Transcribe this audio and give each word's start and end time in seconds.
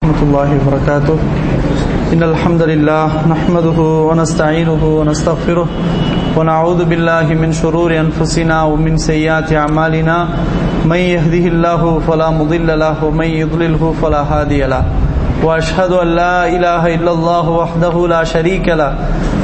ورحمة 0.00 0.22
الله 0.22 0.50
وبركاته. 0.56 1.18
إن 2.12 2.22
الحمد 2.22 2.62
لله 2.62 3.06
نحمده 3.28 3.78
ونستعينه 4.08 4.82
ونستغفره 4.98 5.66
ونعوذ 6.36 6.84
بالله 6.84 7.26
من 7.36 7.52
شرور 7.52 7.92
أنفسنا 8.00 8.62
ومن 8.62 8.96
سيئات 8.96 9.52
أعمالنا. 9.52 10.28
من 10.88 10.96
يهده 10.96 11.44
الله 11.52 12.00
فلا 12.08 12.30
مضل 12.30 12.78
له 12.78 13.04
ومن 13.04 13.28
يضلله 13.44 13.94
فلا 14.02 14.22
هادي 14.24 14.64
له. 14.72 14.84
وأشهد 15.44 15.92
أن 15.92 16.08
لا 16.16 16.48
إله 16.48 16.94
إلا 16.96 17.12
الله 17.12 17.44
وحده 17.50 17.94
لا 18.08 18.24
شريك 18.24 18.68
له. 18.68 18.96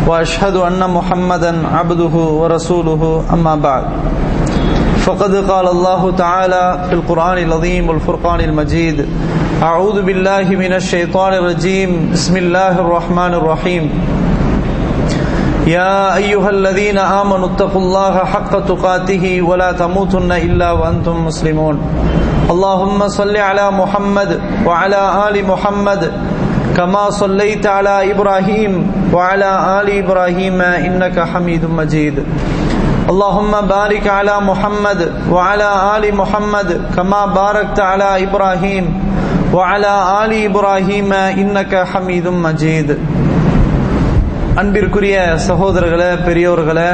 وأشهد 0.09 0.57
أن 0.57 0.81
محمدا 0.81 1.53
عبده 1.69 2.15
ورسوله. 2.41 3.25
أما 3.33 3.55
بعد. 3.61 3.85
فقد 5.07 5.35
قال 5.51 5.67
الله 5.69 6.11
تعالى 6.19 6.87
في 6.89 6.95
القرآن 6.95 7.39
العظيم 7.39 7.89
والفرقان 7.89 8.41
المجيد 8.41 9.07
أعوذ 9.63 10.03
بالله 10.03 10.47
من 10.63 10.73
الشيطان 10.73 11.33
الرجيم 11.35 12.11
بسم 12.13 12.37
الله 12.37 12.75
الرحمن 12.85 13.35
الرحيم 13.35 13.85
يا 15.67 16.17
أيها 16.17 16.51
الذين 16.51 16.99
آمنوا 16.99 17.47
اتقوا 17.47 17.81
الله 17.81 18.25
حق 18.25 18.53
تقاته 18.67 19.43
ولا 19.43 19.73
تموتن 19.73 20.33
إلا 20.33 20.71
وأنتم 20.73 21.27
مسلمون۔ 21.27 21.77
اللهم 22.51 23.09
صل 23.09 23.37
على 23.37 23.71
محمد 23.71 24.41
وعلى 24.67 25.03
آل 25.29 25.47
محمد 25.47 26.03
كما 26.77 27.11
صليت 27.11 27.67
على 27.67 28.11
إبراهيم 28.11 28.73
وعلى 29.15 29.51
آل 29.81 29.89
إبراهيم 30.03 30.61
إنك 30.61 31.17
حميد 31.21 31.65
مجيد 31.65 32.15
اللهم 33.12 33.54
بارك 33.68 34.06
على 34.10 34.36
محمد 34.42 35.00
وعلى 35.32 35.70
آل 35.96 36.04
محمد 36.16 36.70
كما 36.96 37.22
باركت 37.36 37.80
على 37.82 38.10
إبراهيم 38.26 38.86
وعلى 39.54 39.94
آل 40.22 40.32
إبراهيم 40.46 41.10
إنك 41.42 41.74
حميد 41.92 42.26
مجيد 42.46 42.90
அன்பிற்குரிய 44.62 45.18
சகோதரர்களே 45.46 46.10
பெரியோர்களே 46.26 46.90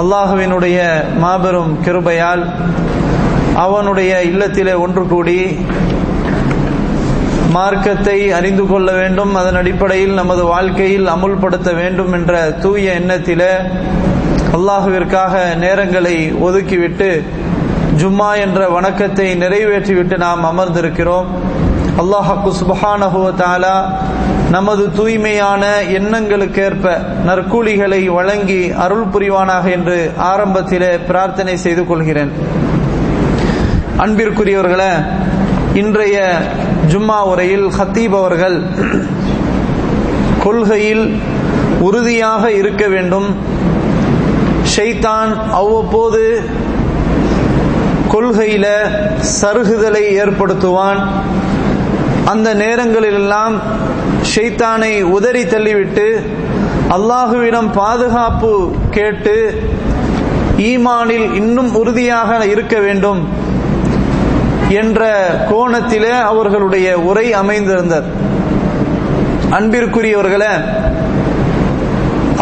அல்லாஹுவினுடைய 0.00 0.78
மாபெரும் 1.22 1.72
கிருபையால் 1.84 2.42
அவனுடைய 3.64 4.12
இல்லத்திலே 4.30 4.74
ஒன்று 4.84 5.02
கூடி 5.10 5.38
மார்க்கத்தை 7.56 8.18
அறிந்து 8.38 8.64
கொள்ள 8.66 8.88
வேண்டும் 8.92 9.32
அதன் 9.34 9.58
அடிப்படையில் 9.60 10.18
நமது 10.20 10.42
வாழ்க்கையில் 10.52 11.08
அமுல்படுத்த 11.14 11.70
வேண்டும் 11.80 12.12
என்ற 12.18 12.32
தூய 12.64 12.94
எண்ணத்திலே 13.00 13.52
அல்லாஹுவிற்காக 14.53 15.33
நேரங்களை 15.61 16.17
ஒதுக்கிவிட்டு 16.39 17.23
ஜும்மா 17.97 18.37
என்ற 18.37 18.69
வணக்கத்தை 18.69 19.25
நிறைவேற்றிவிட்டு 19.41 20.17
நாம் 20.17 20.43
அமர்ந்திருக்கிறோம். 20.43 21.25
அல்லாஹாக்கு 22.01 22.51
சுபஹானஹுவத்தாலா 22.61 23.75
நமது 24.51 24.91
தூய்மையான 24.91 25.65
எண்ணங்களுக்கேற்ப 25.99 26.85
நற்கூலிகளை 27.27 28.05
வழங்கி 28.05 28.71
அருள் 28.71 29.07
புரிவானாக 29.13 29.71
என்று 29.71 30.11
ஆரம்பத்திலே 30.31 30.91
பிரார்த்தனை 31.07 31.57
செய்து 31.57 31.85
கொள்கிறேன். 31.85 32.31
அன்பிற்குரியவர்களே 33.97 34.93
இன்றைய 35.73 36.39
ஜும்மா 36.91 37.19
உரையில் 37.21 37.67
ஹத்தீப் 37.67 38.17
அவர்கள் 38.21 38.63
கொள்கையில் 40.43 41.19
உறுதியாக 41.79 42.51
இருக்க 42.51 42.87
வேண்டும். 42.87 43.35
ஷைத்தான் 44.73 45.31
அவ்வப்போது 45.51 46.23
கொள்கையில 48.13 48.65
சருகுதலை 49.41 50.03
ஏற்படுத்துவான். 50.21 51.01
அந்த 52.25 52.49
நேரங்களிலெல்லாம் 52.53 53.55
ஷைத்தானை 54.33 55.01
உதறி 55.17 55.43
தள்ளிவிட்டு 55.43 56.07
அல்லாஹுவிடம் 56.95 57.69
பாதுகாப்பு 57.73 58.53
கேட்டு 58.91 59.35
ஈமானில் 60.69 61.27
இன்னும் 61.33 61.71
உறுதியாக 61.75 62.45
இருக்க 62.45 62.75
வேண்டும் 62.79 63.21
என்ற 64.81 65.01
கோணத்திலே 65.49 66.13
அவர்களுடைய 66.31 66.87
உரை 67.09 67.33
அமைந்திருந்தது. 67.33 68.07
அன்பிற்குரியவர்களே 69.57 70.53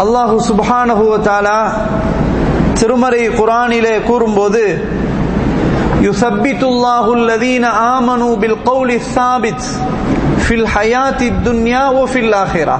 அல்லாஹு 0.03 0.35
சுபானஹுவத்தாலா 0.49 1.59
திருமறை 2.79 3.23
குரானிலே 3.39 3.95
கூறும்போது 4.09 4.63
يثبت 6.01 6.61
الله 6.63 7.05
الذين 7.13 7.65
آمنوا 7.95 8.33
بالقول 8.35 8.89
الثابت 8.91 9.61
في 10.39 10.53
الحياة 10.55 11.19
الدنيا 11.23 11.89
وفي 11.89 12.19
الآخرة 12.19 12.77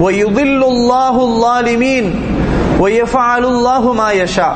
ويضل 0.00 0.60
الله 0.64 1.14
الظالمين 1.22 2.04
ويفعل 2.82 3.44
الله 3.44 3.82
ما 3.92 4.08
يشاء 4.12 4.54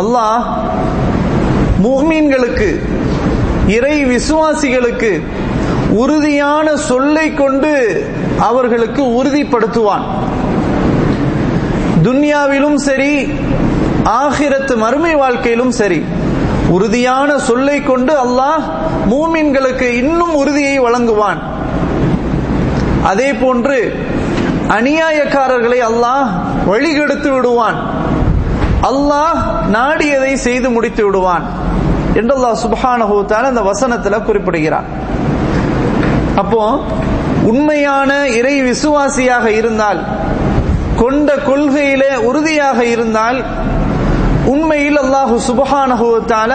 அல்லாஹ் 0.00 0.42
மூமீன்களுக்கு 1.84 2.70
இறை 3.66 3.96
விசுவாசிகளுக்கு 4.04 5.10
உறுதியான 5.91 6.77
சொல்லை 6.77 7.33
கொண்டு 7.33 8.05
அவர்களுக்கு 8.39 9.03
உறுதிப்படுத்துவான். 9.03 10.05
துன்யாவிலும் 12.03 12.75
சரி 12.75 13.31
ஆகிரத்து 14.03 14.77
மறுமை 14.77 15.15
வாழ்க்கையிலும் 15.15 15.71
சரி 15.71 16.05
உறுதியான 16.69 17.39
சொல்லை 17.39 17.83
கொண்டு 17.83 18.13
அல்லாஹ் 18.13 18.63
மூமின்களுக்கு 19.09 19.81
இன்னும் 19.81 20.33
உறுதியை 20.33 20.79
வழங்குவான். 20.79 21.41
அதே 23.03 23.33
போன்று 23.33 24.05
அநியாயக்காரர்களை 24.67 25.79
அல்லாஹ் 25.89 26.27
வழிகெடுத்து 26.67 27.29
விடுவான். 27.29 27.77
அல்லாஹ் 28.81 29.39
நாடியதை 29.71 30.33
செய்து 30.33 30.69
முடித்து 30.69 31.05
விடுவான். 31.05 31.43
என்றல்லா 32.13 32.53
அல்லாஹ் 32.53 32.65
சுபஹானஹூத்தான 32.65 33.41
அந்த 33.41 33.61
வசனத்துல 33.61 34.23
குறிப்பிடுகிறான். 34.23 34.85
அப்போ 36.41 36.63
உண்மையான 37.51 38.11
இறை 38.37 38.55
விசுவாசியாக 38.69 39.45
இருந்தால் 39.59 39.99
கொண்ட 41.01 41.29
கொள்கையிலே 41.49 42.11
உறுதியாக 42.29 42.79
இருந்தால் 42.93 43.39
உண்மையில் 44.53 44.99
அல்லாஹு 45.03 45.35
சுபஹானஹுவத்தால 45.49 46.51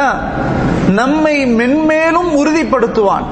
நம்மை 1.01 1.37
மென்மேலும் 1.59 2.31
உறுதிப்படுத்துவான். 2.41 3.27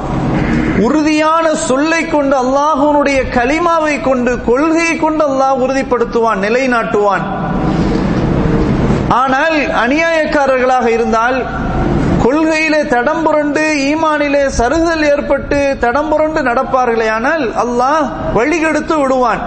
உறுதியான 0.87 1.47
சொல்லை 1.69 2.03
கொண்டு 2.15 2.37
அல்லாஹுனுடைய 2.45 3.19
களிமாவை 3.37 3.95
கொண்டு 4.09 4.33
கொள்கையை 4.51 4.95
கொண்டு 5.05 5.25
அல்லாஹ் 5.31 5.61
உறுதிப்படுத்துவான் 5.65 6.43
நிலைநாட்டுவான். 6.47 7.25
ஆனால் 9.21 9.57
அநியாயக்காரர்களாக 9.85 10.87
இருந்தால் 10.97 11.39
கொள்கையிலே 12.23 12.81
தடம் 12.93 13.23
புரண்டு 13.27 13.63
ஈமானிலே 13.91 14.43
சருகல் 14.59 15.05
ஏற்பட்டு 15.13 15.59
தடம் 15.85 16.11
புரண்டு 16.13 16.41
நடப்பார்களே 16.49 17.09
ஆனால் 17.17 17.45
அல்லாஹ் 17.65 18.05
வழிகெடுத்து 18.37 18.95
விடுவான். 19.03 19.43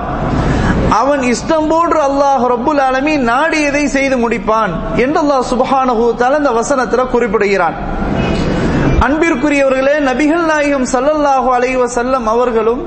அவன் 1.02 1.22
இஷ்டம் 1.34 1.69
போன்று 1.72 2.00
அல்லாஹ் 2.09 2.44
ரபுல் 2.53 2.81
ஆலமி 2.88 3.13
நாடியதை 3.31 3.84
செய்து 3.96 4.18
முடிப்பான் 4.24 4.74
என்று 5.03 5.19
அல்லாஹ் 5.24 5.46
சுபஹானஹு 5.52 6.03
அந்த 6.40 6.52
வசனத்துல 6.59 7.06
குறிப்பிடுகிறான். 7.13 7.78
அன்பிற்குரியவர்களே 9.06 9.96
நபிகள் 10.09 10.46
நாயகம் 10.52 10.88
சல்லல்லாஹு 10.96 11.50
அலைவ 11.57 11.88
செல்லம் 11.97 12.28
அவர்களும் 12.36 12.84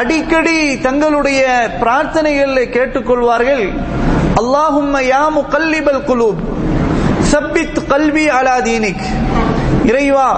அடிக்கடி 0.00 0.58
தங்களுடைய 0.86 1.42
பிரார்த்தனைகளில் 1.82 2.72
கேட்டுக்கொள்வார்கள் 2.76 3.64
அல்லாஹும் 4.40 4.94
யா 5.12 5.24
முகல்லிபல் 5.38 6.04
குலூப் 6.08 6.40
சப்பித் 7.34 7.78
கல்வி 7.90 8.24
அலா 8.38 8.56
தீனிக். 8.66 9.04
இறைவா 9.90 10.28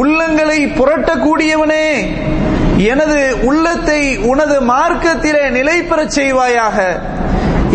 உள்ளங்களை 0.00 0.60
புரட்டக்கூடியவனே 0.78 1.86
எனது 2.92 3.18
உள்ளத்தை 3.48 4.00
உனது 4.30 4.56
மார்க்கத்திலே 4.70 5.44
நிலை 5.56 5.76
பெறச் 5.90 6.14
செய்வாயாக 6.18 6.76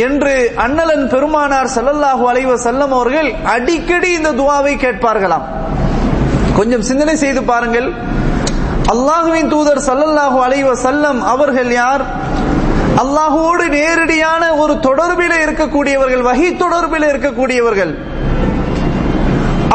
என்று 0.06 0.34
அண்ணலன் 0.66 1.06
பெருமானார் 1.14 1.70
சல்லல்லாஹு 1.76 2.24
அலைவ 2.32 2.56
செல்லம் 2.66 2.94
அவர்கள் 2.98 3.30
அடிக்கடி 3.54 4.10
இந்த 4.20 4.32
துவாவை 4.40 4.74
கேட்பார்களாம். 4.86 5.46
கொஞ்சம் 6.58 6.86
சிந்தனை 6.90 7.16
செய்து 7.24 7.44
பாருங்கள். 7.52 7.90
அல்லாஹுவின் 8.94 9.52
தூதர் 9.54 9.84
சல்லல்லாஹு 9.90 10.40
அலைவ 10.48 10.72
செல்லம் 10.86 11.20
அவர்கள் 11.34 11.72
யார்? 11.82 12.06
அல்லாஹுவோடு 13.04 13.66
நேரடியான 13.78 14.44
ஒரு 14.64 14.74
தொடர்பில் 14.88 15.38
இருக்கக்கூடியவர்கள் 15.46 16.26
வகை 16.30 16.50
தொடர்பில் 16.64 17.08
இருக்கக்கூடியவர்கள். 17.12 17.94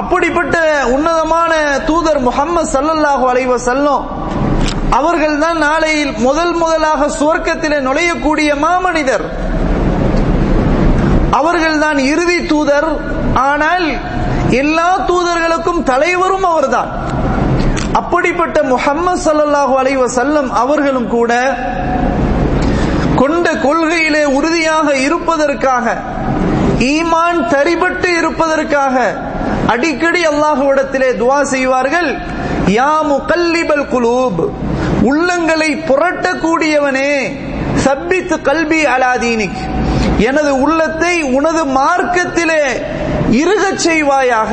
அப்படிப்பட்ட 0.06 0.56
உன்னதமான 0.94 1.52
தூதர் 1.86 2.18
முகமது 2.26 2.68
சல்லல்லாஹு 2.72 3.24
அலைவ 3.30 3.54
செல்லும் 3.68 4.04
அவர்கள் 4.98 5.38
தான் 5.38 5.58
நாளையில் 5.64 6.12
முதல் 6.26 6.52
முதலாக 6.60 7.08
சுவர்க்கத்தில் 7.16 7.84
நுழையக்கூடிய 7.86 8.50
மாமனிதர். 8.64 9.24
அவர்கள் 11.38 11.78
தான் 11.84 11.98
இறுதி 12.12 12.38
தூதர் 12.52 12.88
ஆனால் 13.48 13.86
எல்லா 14.60 14.88
தூதர்களுக்கும் 15.10 15.82
தலைவரும் 15.90 16.46
அவர்தான். 16.52 16.92
அப்படிப்பட்ட 18.00 18.56
முஹம்மது 18.72 19.22
ஸல்லல்லாஹு 19.26 19.74
அலைவ 19.82 20.08
செல்லம் 20.18 20.50
அவர்களும் 20.62 21.10
கூட 21.16 21.32
கொண்ட 23.22 23.46
கொள்கையிலே 23.66 24.24
உறுதியாக 24.38 24.88
இருப்பதற்காக 25.06 25.86
ஈமான் 26.92 27.40
தரிபட்டு 27.52 28.08
இருப்பதற்காக 28.20 28.96
அடிக்கடி 29.72 30.22
அல்லாஹுவிடத்திலே 30.32 31.10
துவா 31.22 31.38
செய்வார்கள். 31.54 32.10
யா 32.78 32.92
முகல்லிபல் 33.12 33.86
குலூப். 33.94 34.42
உள்ளங்களை 35.10 35.70
புரட்டக்கூடியவனே 35.88 37.10
சப்பித்து 37.86 38.36
கல்வி 38.48 38.80
அலாதீனிக் 38.94 39.60
எனது 40.28 40.52
உள்ளத்தை 40.64 41.14
உனது 41.38 41.62
மார்க்கத்திலே 41.78 42.62
இருகச் 43.40 43.82
செய்வாயாக 43.86 44.52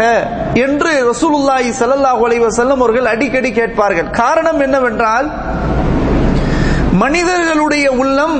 என்று 0.66 0.92
ரசூலுல்லாஹி 1.12 1.69
ஸல்லல்லாஹு 1.80 2.22
அலைஹி 2.28 2.44
வஸல்லம் 2.48 2.81
அவர்கள் 2.84 3.12
அடிக்கடி 3.13 3.51
கேட்பார்கள். 3.60 4.10
காரணம் 4.22 4.60
என்னவென்றால் 4.60 5.28
மனிதர்களுடைய 7.04 7.86
உள்ளம் 8.01 8.38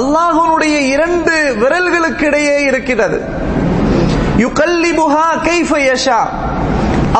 அல்லாஹனுடைய 0.00 0.76
இரண்டு 0.94 1.34
விரல்களுக்கிடையே 1.62 2.56
இருக்கிறது. 2.70 3.18
யுகல்லிபுஹா 4.44 5.26
கைஃப 5.48 5.72
யஷா. 5.88 6.20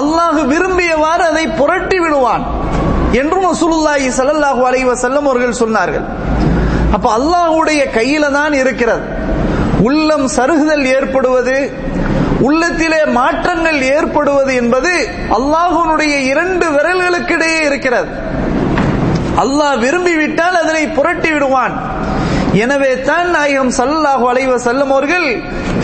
அல்லாஹ் 0.01 0.39
விரும்பியவாறு 0.53 1.25
அதை 1.33 1.45
புரட்டி 1.61 1.99
விடுவான் 2.05 2.45
என்றும் 3.21 3.47
ரசூலுல்லாஹி 3.53 4.09
ஸல்லல்லாஹு 4.19 4.63
அலைஹி 4.71 4.87
வஸல்லம் 4.93 5.27
அவர்கள் 5.31 5.61
சொன்னார்கள். 5.63 6.07
அப்ப 6.97 7.07
அல்லாஹ்வுடைய 7.19 7.81
கையில 7.99 8.25
தான் 8.39 8.55
இருக்கிறது. 8.63 9.05
உள்ளம் 9.89 10.27
சருகுதல் 10.37 10.87
ஏற்படுவது 10.97 11.57
உள்ளத்திலே 12.47 13.01
மாற்றங்கள் 13.19 13.81
ஏற்படுவது 13.97 14.53
என்பது 14.63 14.93
அல்லாஹுனுடைய 15.37 16.15
இரண்டு 16.33 16.67
விரல்களுக்கிடையே 16.77 17.61
இருக்கிறது. 17.69 18.11
அல்லாஹ் 19.43 19.77
விரும்பிவிட்டால் 19.85 20.57
அதனை 20.63 20.85
புரட்டி 20.99 21.31
விடுவான். 21.35 21.75
எனவே 22.63 22.91
தான் 23.09 23.29
நாயகம் 23.37 23.73
சல்லாஹு 23.79 24.25
அலைவ 24.33 24.57
செல்லும் 24.67 24.93
அவர்கள் 24.95 25.27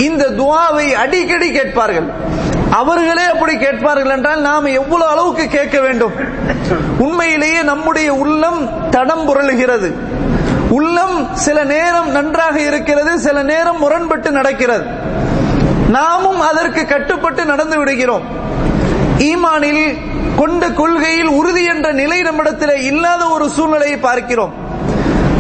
இந்த 0.07 0.25
துவாவை 0.41 0.87
அடிக்கடி 1.03 1.49
கேட்பார்கள். 1.57 2.07
அவர்களே 2.81 3.25
அப்படி 3.33 3.55
கேட்பார்கள் 3.63 4.13
என்றால் 4.17 4.43
நாம் 4.49 4.69
எவ்வளவு 4.81 5.11
அளவுக்கு 5.13 5.45
கேட்க 5.57 5.77
வேண்டும்? 5.87 6.15
உண்மையிலேயே 7.07 7.61
நம்முடைய 7.71 8.09
உள்ளம் 8.23 8.61
தடம் 8.95 9.25
புரளுகிறது. 9.29 9.91
உள்ளம் 10.79 11.17
சில 11.45 11.59
நேரம் 11.75 12.09
நன்றாக 12.17 12.57
இருக்கிறது 12.69 13.13
சில 13.27 13.39
நேரம் 13.53 13.83
முரண்பட்டு 13.85 14.31
நடக்கிறது. 14.39 14.87
நாமும் 15.97 16.41
அதற்கு 16.51 16.83
கட்டுப்பட்டு 16.95 17.45
நடந்து 17.53 17.79
விடுகிறோம். 17.81 18.25
ஈமானில் 19.31 19.85
கொண்ட 20.41 20.65
கொள்கையில் 20.81 21.33
உறுதி 21.39 21.65
என்ற 21.73 21.89
நிலை 22.03 22.19
நம்மிடத்தில் 22.29 22.77
இல்லாத 22.91 23.23
ஒரு 23.37 23.47
சூழ்நிலையை 23.57 23.99
பார்க்கிறோம். 24.09 24.55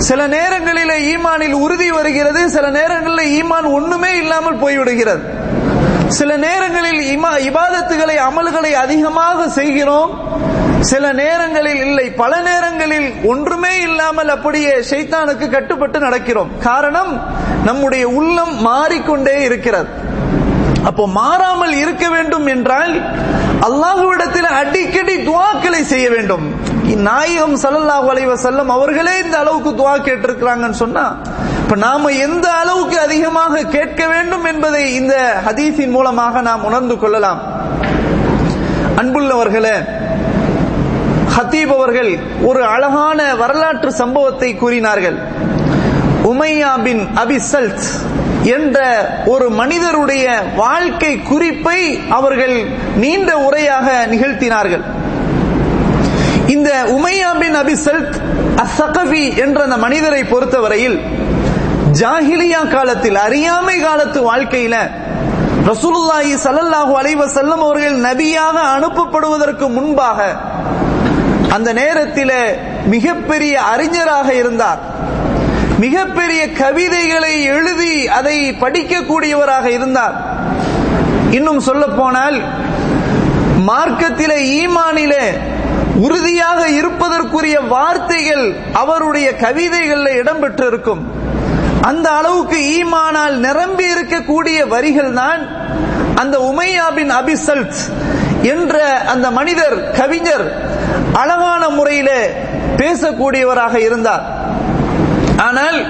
சில 0.09 0.21
நேரங்களில் 0.37 0.93
ஈமானில் 1.13 1.57
உறுதி 1.65 1.89
வருகிறது 1.97 2.41
சில 2.55 2.67
நேரங்களில் 2.77 3.33
ஈமான் 3.39 3.67
ஒண்ணுமே 3.79 4.11
இல்லாமல் 4.23 4.61
போய்விடுகிறது. 4.63 5.23
சில 6.19 6.31
நேரங்களில் 6.47 7.03
இமா 7.15 7.33
இபாதத்துகளை 7.49 8.17
அமல்களை 8.29 8.73
அதிகமாக 8.85 9.49
செய்கிறோம். 9.59 10.13
சில 10.91 11.05
நேரங்களில் 11.13 11.81
இல்லை 11.87 12.07
பல 12.23 12.41
நேரங்களில் 12.49 13.09
ஒன்றுமே 13.33 13.75
இல்லாமல் 13.89 14.29
அப்படியே 14.29 14.73
ஷைத்தானுக்கு 14.91 15.49
கட்டுப்பட்டு 15.57 15.99
நடக்கிறோம். 16.07 16.51
காரணம் 16.69 17.13
நம்முடைய 17.65 18.05
உள்ளம் 18.19 18.55
மாறிக்கொண்டே 18.69 19.37
இருக்கிறது. 19.49 19.91
அப்போ 20.91 21.07
மாறாமல் 21.21 21.75
இருக்க 21.83 22.05
வேண்டும் 22.09 22.47
என்றால் 22.47 22.93
அல்லாஹுவிடத்தில் 23.69 24.51
அடிக்கடி 24.61 25.17
துவாக்களை 25.29 25.83
செய்ய 25.93 26.07
வேண்டும். 26.11 26.47
நாயகம் 26.97 27.56
சல்லல்லாஹு 27.56 28.06
அலைவ 28.09 28.35
செல்லம் 28.35 28.67
அவர்களே 28.67 29.19
இந்த 29.25 29.39
அளவுக்கு 29.39 29.71
துவா 29.71 29.94
கேட்டிருக்கிறாங்கன்னு 29.97 30.71
சொன்னா 30.71 31.17
இப்ப 31.62 31.77
நாம 31.77 32.09
எந்த 32.09 32.50
அளவுக்கு 32.50 33.00
அதிகமாக 33.00 33.62
கேட்க 33.62 34.06
வேண்டும் 34.06 34.44
என்பதை 34.44 34.94
இந்த 34.94 35.43
ஹதீஸின் 35.47 35.91
மூலமாக 35.91 36.41
நாம் 36.41 36.65
உணர்ந்து 36.65 36.99
கொள்ளலாம். 36.99 37.41
அன்புள்ளவர்களே 38.97 39.87
ஹத்தீப் 41.39 41.75
அவர்கள் 41.75 42.19
ஒரு 42.43 42.65
அழகான 42.65 43.35
வரலாற்று 43.35 43.93
சம்பவத்தை 43.93 44.56
கூறினார்கள். 44.56 45.19
உமையா 46.25 46.83
பின் 46.83 47.09
அபிசல்த் 47.15 47.85
என்ற 48.43 48.79
ஒரு 49.27 49.50
மனிதருடைய 49.50 50.43
வாழ்க்கை 50.56 51.23
குறிப்பை 51.23 52.09
அவர்கள் 52.11 52.65
நீண்ட 52.97 53.37
உரையாக 53.37 54.06
நிகழ்த்தினார்கள். 54.06 54.83
இந்த 56.55 56.71
உமையா 56.95 57.31
பின் 57.41 57.57
அபிசல்த் 57.63 58.17
அசகவி 58.65 59.25
என்ற 59.45 59.59
அந்த 59.67 59.77
மனிதரை 59.85 60.23
பொறுத்தவரையில் 60.33 60.97
ஜாஹிலியா 62.01 62.61
காலத்தில் 62.75 63.19
அறியாமை 63.27 63.77
காலத்து 63.87 64.21
வாழ்க்கையில 64.31 64.77
ரசூலுல்லாஹி 65.71 66.33
சல்லல்லாஹு 66.45 66.93
அலைவ 67.01 67.27
செல்லம் 67.37 67.63
அவர்கள் 67.67 67.99
நபியாக 68.09 68.57
அனுப்பப்படுவதற்கு 68.77 69.67
முன்பாக 69.77 70.19
அந்த 71.57 71.71
நேரத்தில் 71.81 72.37
மிகப்பெரிய 72.95 73.55
அறிஞராக 73.73 74.29
இருந்தார். 74.35 74.81
மிகப்பெரிய 75.85 76.43
கவிதைகளை 76.63 77.35
எழுதி 77.55 77.95
அதை 78.19 78.37
படிக்கக்கூடியவராக 78.63 79.67
இருந்தார். 79.79 80.17
இன்னும் 81.39 81.61
சொல்ல 81.69 81.85
போனால் 82.01 82.39
மார்க்கத்திலே 83.71 84.39
ஈமானிலே 84.61 85.25
உறுதியாக 86.00 86.69
இருப்பதற்குரிய 86.69 87.61
வார்த்தைகள் 87.61 88.56
அவருடைய 88.73 89.37
கவிதைகளில் 89.37 90.19
இடம்பெற்றிருக்கும். 90.21 91.03
அந்த 91.91 92.11
அளவுக்கு 92.11 92.56
ஈமானால் 92.56 93.37
நிரம்பி 93.37 93.85
இருக்கக்கூடிய 93.94 94.69
வரிகள் 94.69 95.12
தான் 95.12 95.49
அந்த 96.15 96.39
உமையாபின் 96.39 97.12
அபிசல்ட் 97.21 97.79
என்ற 98.43 98.77
அந்த 99.06 99.31
மனிதர் 99.31 99.93
கவிஞர் 99.93 100.47
அழகான 101.12 101.69
முறையில 101.69 102.11
பேசக்கூடியவராக 102.77 103.75
இருந்தார். 103.81 104.25
ஆனால் 105.37 105.87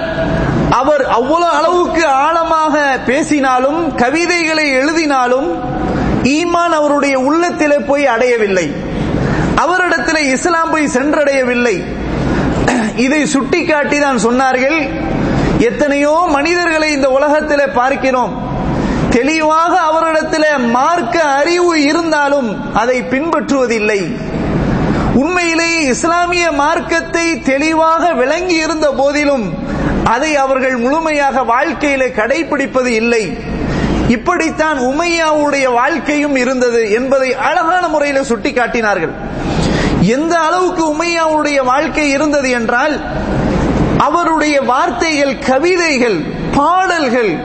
அவர் 0.69 1.07
அவ்வளவு 1.07 1.51
அளவுக்கு 1.57 2.07
ஆழமாக 2.07 2.99
பேசினாலும் 3.05 3.95
கவிதைகளை 3.95 4.71
எழுதினாலும் 4.71 5.49
ஈமான் 6.23 6.75
அவருடைய 6.79 7.19
உள்ளத்திலே 7.19 7.77
போய் 7.77 8.05
அடையவில்லை. 8.05 8.91
அவரிடத்தில் 9.61 10.29
இஸ்லாம் 10.35 10.71
போய் 10.71 10.93
சென்றடையவில்லை. 10.95 11.75
இதை 12.95 13.25
சுட்டிக்காட்டி 13.25 13.99
தான் 13.99 14.19
சொன்னார்கள் 14.25 14.79
எத்தனையோ 15.69 16.13
மனிதர்களை 16.35 16.91
இந்த 16.91 17.09
உலகத்தில் 17.09 17.75
பார்க்கிறோம். 17.79 18.33
தெளிவாக 19.09 19.73
அவரிடத்தில் 19.79 20.67
மார்க்க 20.77 21.21
அறிவு 21.21 21.83
இருந்தாலும் 21.83 22.73
அதை 22.73 22.97
பின்பற்றுவதில்லை. 23.01 24.01
உண்மையிலேயே 25.21 25.81
இஸ்லாமிய 25.93 26.51
மார்க்கத்தை 26.51 27.41
தெளிவாக 27.51 28.13
விளங்கி 28.13 28.55
இருந்த 28.55 28.87
போதிலும் 28.91 29.45
அதை 30.03 30.35
அவர்கள் 30.35 30.77
முழுமையாக 30.77 31.43
வாழ்க்கையில 31.53 32.03
கடைபிடிப்பது 32.19 32.91
இல்லை. 33.01 33.23
இப்படித்தான் 34.09 34.77
உமையாவுடைய 34.79 35.73
வாழ்க்கையும் 35.73 36.35
இருந்தது 36.35 36.91
என்பதை 36.91 37.35
அழகான 37.35 37.87
முறையில் 37.87 38.29
சுட்டிக்காட்டினார்கள். 38.29 39.11
எந்த 40.01 40.39
அளவுக்கு 40.39 40.95
உமையாவுடைய 40.95 41.63
வாழ்க்கை 41.63 42.09
இருந்தது 42.09 42.49
என்றால் 42.49 43.01
அவருடைய 43.97 44.61
வார்த்தைகள் 44.61 45.39
கவிதைகள் 45.39 46.19
பாடல்கள் 46.55 47.37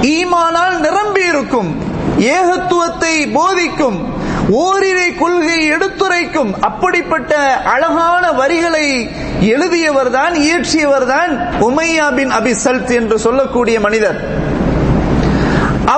ஈமானால் 0.00 0.80
நிரம்பி 0.80 1.22
இருக்கும் 1.26 1.82
ஏகத்துவத்தை 2.18 3.32
போதிக்கும் 3.32 4.12
ஓரிரை 4.50 5.14
கொள்கை 5.14 5.66
எடுத்துரைக்கும் 5.66 6.60
அப்படிப்பட்ட 6.60 7.60
அழகான 7.64 8.32
வரிகளை 8.32 9.10
எழுதியவர் 9.40 10.10
தான் 10.10 10.34
இயற்றியவர் 10.34 11.06
தான் 11.06 11.38
உமையா 11.60 12.14
பின் 12.14 12.30
அபிசல்த் 12.30 12.94
என்று 12.94 13.18
சொல்லக்கூடிய 13.18 13.80
மனிதர். 13.80 14.42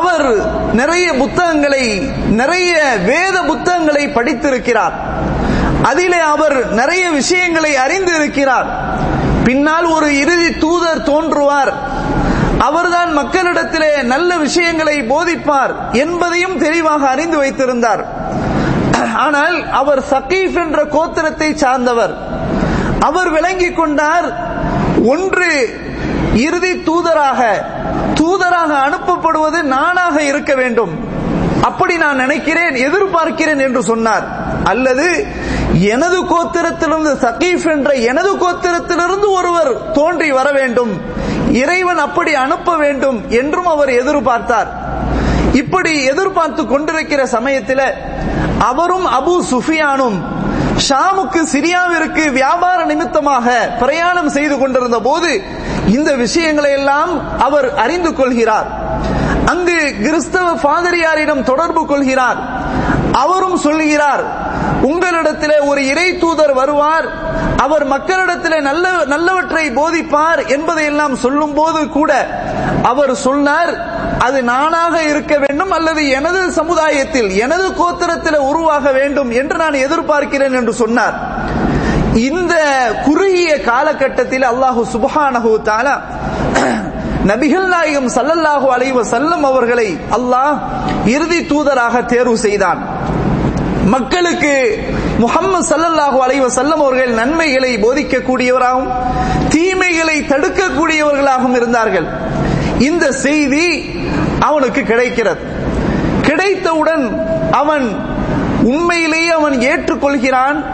அவர் 0.07 0.29
நிறைய 0.73 1.15
புத்தகங்களை 1.15 1.85
நிறைய 2.41 2.73
வேத 3.05 3.43
புத்தகங்களை 3.43 4.05
படித்திருக்கிறார். 4.09 4.95
அதிலே 5.83 6.19
அவர் 6.19 6.57
நிறைய 6.73 7.11
விஷயங்களை 7.11 7.77
அறிந்து 7.77 8.15
இருக்கிறார் 8.15 8.69
பின்னால் 9.45 9.85
ஒரு 9.85 10.19
இறுதி 10.19 10.59
தூதர் 10.59 11.03
தோன்றுவார். 11.03 11.73
அவர்தான் 12.59 13.19
மக்களிடத்திலே 13.19 14.03
நல்ல 14.03 14.37
விஷயங்களை 14.37 15.03
போதிப்பார் 15.03 15.75
என்பதையும் 15.93 16.59
தெளிவாக 16.59 17.09
அறிந்து 17.09 17.37
வைத்திருந்தார். 17.39 18.05
ஆனால் 19.17 19.71
அவர் 19.71 20.03
சகீஃப் 20.11 20.57
என்ற 20.65 20.85
கோத்திரத்தை 20.85 21.55
சார்ந்தவர். 21.55 22.15
அவர் 23.01 23.31
விளங்கிக் 23.31 23.77
கொண்டார் 23.77 24.29
ஒன்று 25.05 25.51
இறுதி 26.37 26.73
தூதராக 26.73 27.41
தூதராக 28.15 28.71
அனுப்பப்படுவது 28.87 29.63
நானாக 29.63 30.23
இருக்க 30.23 30.55
வேண்டும். 30.55 30.99
அப்படி 31.63 31.97
நான் 31.97 32.17
நினைக்கிறேன் 32.17 32.75
எதிர்பார்க்கிறேன் 32.75 33.61
என்று 33.61 33.83
சொன்னார். 33.83 34.25
அல்லது 34.65 35.27
எனது 35.81 36.23
கோத்திரத்திலிருந்து 36.23 37.13
சகீஃப் 37.15 37.71
என்ற 37.71 37.91
எனது 37.91 38.37
கோத்திரத்திலிருந்து 38.37 39.29
ஒருவர் 39.29 39.91
தோன்றி 39.91 40.33
வர 40.33 40.53
வேண்டும். 40.53 41.01
இறைவன் 41.53 41.99
அப்படி 41.99 42.35
அனுப்ப 42.35 42.77
வேண்டும் 42.77 43.31
என்றும் 43.31 43.67
அவர் 43.67 43.89
எதிர்பார்த்தார். 43.89 44.67
இப்படி 45.53 46.05
எதிர்பார்த்து 46.05 46.67
கொண்டிருக்கிற 46.67 47.27
சமயத்தில் 47.27 47.93
அவரும் 48.59 49.07
அபு 49.07 49.41
சுஃபியானும் 49.51 50.19
ஷாமுக்கு 50.77 51.41
சிரியாவிற்கு 51.53 52.33
வியாபார 52.33 52.85
நிமித்தமாக 52.85 53.69
பிரயாணம் 53.79 54.29
செய்து 54.29 54.59
கொண்டிருந்த 54.59 54.99
போது 55.01 55.31
இந்த 55.87 56.15
விஷயங்களை 56.15 56.71
எல்லாம் 56.71 57.39
அவர் 57.39 57.75
அறிந்து 57.75 58.15
கொள்கிறார். 58.15 58.69
அங்கு 59.47 59.95
கிறிஸ்தவ 60.05 60.47
பாதிரியாரிடம் 60.63 61.43
தொடர்பு 61.43 61.87
கொள்கிறார். 61.87 62.39
அவரும் 63.13 63.57
சொல்கிறார் 63.57 64.25
உங்களிடத்திலே 64.83 65.59
ஒரு 65.67 65.87
இறை 65.87 66.19
தூதர் 66.19 66.55
வருவார். 66.55 67.07
அவர் 67.57 67.85
மக்களிடத்திலே 67.89 68.61
நல்ல 68.61 68.89
நல்லவற்றை 69.07 69.65
போதிப்பார் 69.81 70.47
என்பதை 70.47 70.85
எல்லாம் 70.85 71.17
சொல்லும் 71.17 71.55
போது 71.55 71.89
கூட 71.89 72.13
அவர் 72.83 73.15
சொன்னார் 73.15 73.73
அது 74.25 74.39
நானாக 74.51 74.95
இருக்க 75.13 75.35
வேண்டும் 75.45 75.73
அல்லது 75.77 76.03
எனது 76.19 76.41
சமுதாயத்தில் 76.59 77.31
எனது 77.45 77.67
கோத்திரத்தில் 77.81 78.39
உருவாக 78.51 78.93
வேண்டும் 78.99 79.31
என்று 79.41 79.57
நான் 79.63 79.83
எதிர்பார்க்கிறேன் 79.87 80.57
என்று 80.61 80.73
சொன்னார். 80.83 81.17
இந்த 82.29 82.55
குறுகிய 83.07 83.51
காலகட்டத்தில் 83.71 84.47
அல்லாஹு 84.53 84.83
சுபஹானஹு 84.95 85.51
தாலா 85.69 85.95
நபிகள் 87.31 87.69
நாயகம் 87.75 88.11
சல்லல்லாஹு 88.17 88.67
அலைவ 88.77 89.05
செல்லம் 89.15 89.45
அவர்களை 89.51 89.89
அல்லாஹ் 90.19 90.57
இறுதி 91.15 91.41
தூதராக 91.53 92.05
தேர்வு 92.13 92.37
செய்தான். 92.47 92.81
மக்களுக்கு 93.95 94.55
முகம்மது 95.25 95.67
சல்லல்லாஹு 95.73 96.19
அலைவ 96.27 96.47
செல்லம் 96.59 96.83
அவர்கள் 96.85 97.13
நன்மைகளை 97.21 97.73
போதிக்கக்கூடியவராகவும் 97.85 98.93
தீமைகளை 99.55 100.17
தடுக்கக்கூடியவர்களாகவும் 100.33 101.57
இருந்தார்கள். 101.61 102.09
இந்த 102.79 103.13
செய்தி 103.13 103.91
அவனுக்கு 104.41 104.83
கிடைக்கிறது. 104.83 105.41
கிடைத்தவுடன் 106.23 107.21
அவன் 107.51 107.97
உண்மையிலேயே 108.63 109.29
அவன் 109.29 109.61
ஏற்றுக்கொள்கிறான். 109.61 110.65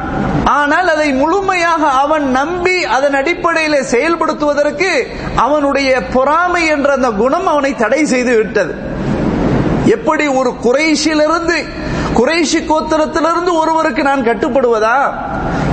ஆனால் 0.44 0.88
அதை 0.88 1.12
முழுமையாக 1.12 1.86
அவன் 1.86 2.30
நம்பி 2.30 2.84
அதன் 2.84 3.14
அடிப்படையில் 3.14 3.88
செயல்படுத்துவதற்கு 3.90 5.06
அவனுடைய 5.36 6.02
பொறாமை 6.02 6.66
என்ற 6.66 6.92
அந்த 6.92 7.10
குணம் 7.10 7.46
அவனை 7.46 7.74
தடை 7.74 8.04
செய்து 8.04 8.36
விட்டது. 8.36 8.74
எப்படி 9.86 10.26
ஒரு 10.26 10.54
குறைஷிலிருந்து 10.62 11.64
குறைஷி 12.14 12.60
கோத்திரத்திலிருந்து 12.60 13.54
ஒருவருக்கு 13.54 14.02
நான் 14.02 14.24
கட்டுப்படுவதா? 14.24 15.12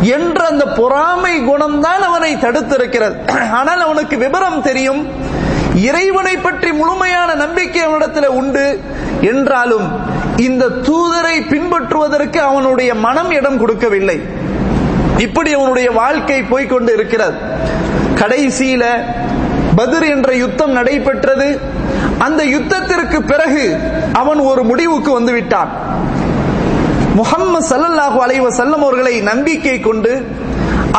என்ற 0.02 0.48
அந்த 0.48 0.66
பொறாமை 0.66 1.40
குணம்தான் 1.40 2.02
அவனை 2.02 2.36
தடுத்திருக்கிறது. 2.36 3.16
ஆனால் 3.52 3.80
அவனுக்கு 3.80 4.18
விவரம் 4.18 4.62
தெரியும். 4.62 5.08
இறைவனை 5.88 6.36
பற்றி 6.38 6.70
முழுமையான 6.80 7.30
நம்பிக்கை 7.42 7.82
அவனிடத்தில் 7.88 8.36
உண்டு 8.40 8.66
என்றாலும் 9.32 9.88
இந்த 10.48 10.72
தூதரை 10.88 11.36
பின்பற்றுவதற்கு 11.52 12.40
அவனுடைய 12.50 12.92
மனம் 13.06 13.32
இடம் 13.40 13.60
கொடுக்கவில்லை. 13.62 14.18
இப்படி 15.26 15.52
அவனுடைய 15.54 15.90
வாழ்க்கை 16.02 16.40
போய்கொண்டு 16.52 16.92
இருக்கிறது. 16.98 17.38
கடைசியில 18.22 18.84
பதிர் 19.80 20.08
என்ற 20.16 20.30
யுத்தம் 20.44 20.74
நடைபெற்றது. 20.78 21.50
அந்த 22.26 22.42
யுத்தத்திற்கு 22.56 23.20
பிறகு 23.32 23.66
அவன் 24.22 24.40
ஒரு 24.52 24.62
முடிவுக்கு 24.70 25.12
வந்துவிட்டான் 25.20 25.72
முகம்மது 27.20 27.68
சல்லல்லாஹு 27.70 28.18
அலைவ 28.26 28.50
செல்லம் 28.60 28.84
அவர்களை 28.86 29.16
நம்பிக்கை 29.32 29.78
கொண்டு 29.80 30.14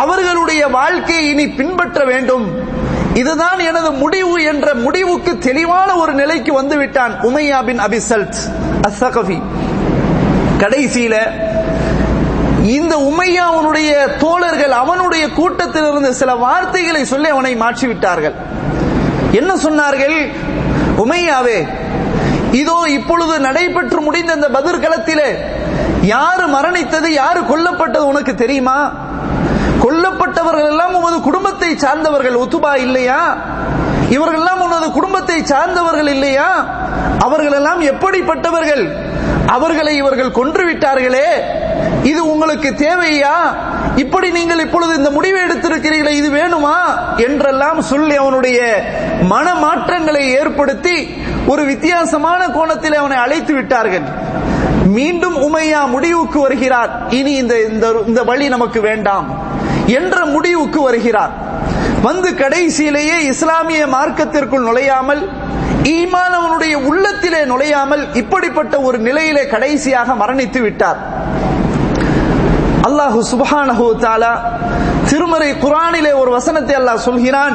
அவர்களுடைய 0.02 0.62
வாழ்க்கையை 0.78 1.24
இனி 1.32 1.46
பின்பற்ற 1.58 2.00
வேண்டும். 2.10 2.44
இதுதான் 3.14 3.58
எனது 3.58 3.90
முடிவு 3.92 4.42
என்ற 4.42 4.74
முடிவுக்கு 4.74 5.38
தெளிவான 5.38 5.96
ஒரு 5.96 6.12
நிலைக்கு 6.12 6.52
வந்து 6.52 6.76
விட்டான் 6.76 7.14
உமையா 7.22 7.64
பின் 7.64 7.80
அபிசல்ட் 7.80 8.38
அசகபி 8.88 9.42
கடைசியில 10.58 11.16
இந்த 12.62 12.96
உமையாவுடைய 12.96 14.16
தோழர்கள் 14.18 14.70
அவனுடைய 14.70 15.30
கூட்டத்தில் 15.30 15.88
இருந்து 15.90 16.14
சில 16.14 16.34
வார்த்தைகளை 16.34 17.04
சொல்லி 17.04 17.28
அவனை 17.28 17.56
மாற்றிவிட்டார்கள். 17.56 18.34
என்ன 19.32 19.54
சொன்னார்கள்? 19.54 20.30
உமையாவே 20.96 21.68
இதோ 22.52 22.82
இப்பொழுது 22.88 23.40
நடைபெற்று 23.40 24.00
முடிந்த 24.00 24.32
இந்த 24.32 24.48
பதிர்களத்திலே 24.48 25.38
யாரு 26.02 26.46
மரணித்தது 26.46 27.08
யாரு 27.08 27.40
கொல்லப்பட்டது 27.40 28.06
உனக்கு 28.06 28.34
தெரியுமா? 28.34 28.92
கொல்லப்பட்டவர்கள் 29.82 30.70
எல்லாம் 30.70 30.94
உமது 30.94 31.20
குடும்பத்தை 31.20 31.70
சார்ந்தவர்கள். 31.76 32.34
ஒத்துபா 32.34 32.76
இல்லையா? 32.76 33.20
இவர்கள் 34.10 34.38
எல்லாம் 34.38 34.60
உனது 34.60 34.90
குடும்பத்தை 34.92 35.42
சார்ந்தவர்கள் 35.42 36.08
இல்லையா? 36.08 36.48
அவர்கள் 37.18 37.52
எல்லாம் 37.52 37.80
எப்படிப்பட்டவர்கள்? 37.80 38.84
அவர்களை 39.46 39.96
இவர்கள் 39.96 40.30
கொன்று 40.30 40.64
விட்டார்களே 40.68 41.28
இது 42.02 42.20
உங்களுக்கு 42.26 42.70
தேவையா? 42.70 43.34
இப்படி 43.96 44.30
நீங்கள் 44.30 44.60
இப்பொழுது 44.60 44.94
இந்த 44.94 45.10
முடிவை 45.10 45.40
எடுத்திருக்கிறீர்களே 45.42 46.08
இது 46.08 46.28
வேணுமா? 46.30 46.76
என்றெல்லாம் 47.16 47.80
சொல்லி 47.80 48.16
அவனுடைய 48.16 48.60
மனமாற்றங்களை 49.30 50.22
ஏற்படுத்தி 50.40 50.96
ஒரு 51.46 51.64
வித்தியாசமான 51.64 52.48
கோணத்தில் 52.48 52.94
அவனை 52.94 53.16
அழைத்து 53.16 53.54
விட்டார்கள். 53.54 54.06
மீண்டும் 54.84 55.36
உமையா 55.36 55.88
முடிவுக்கு 55.88 56.40
வருகிறார். 56.40 56.90
இனி 57.08 57.32
இந்த 57.32 57.54
இந்த 58.06 58.22
வழி 58.22 58.48
நமக்கு 58.48 58.80
வேண்டாம். 58.80 59.26
என்ற 59.98 60.24
முடிவுக்கு 60.24 60.80
வருகிறார். 60.88 61.32
வந்து 62.06 62.28
கடைசியிலேயே 62.42 63.16
இஸ்லாமிய 63.32 63.82
மார்க்கத்திற்குள் 63.96 64.66
நுழையாமல் 64.68 65.22
ஈமான் 65.96 66.34
அவனுடைய 66.38 66.74
உள்ளத்திலே 66.90 67.40
நுழையாமல் 67.52 68.02
இப்படிப்பட்ட 68.20 68.74
ஒரு 68.88 68.98
நிலையிலே 68.98 69.44
கடைசியாக 69.54 70.14
மரணித்து 70.22 70.60
விட்டார். 70.66 70.98
அல்லாஹு 72.88 73.20
சுபஹானஹு 73.32 73.86
தாலா 74.04 74.32
திருமறை 75.10 75.50
குரானிலே 75.64 76.12
ஒரு 76.22 76.30
வசனத்தை 76.36 76.74
அல்லாஹ் 76.80 77.06
சொல்கிறான் 77.08 77.54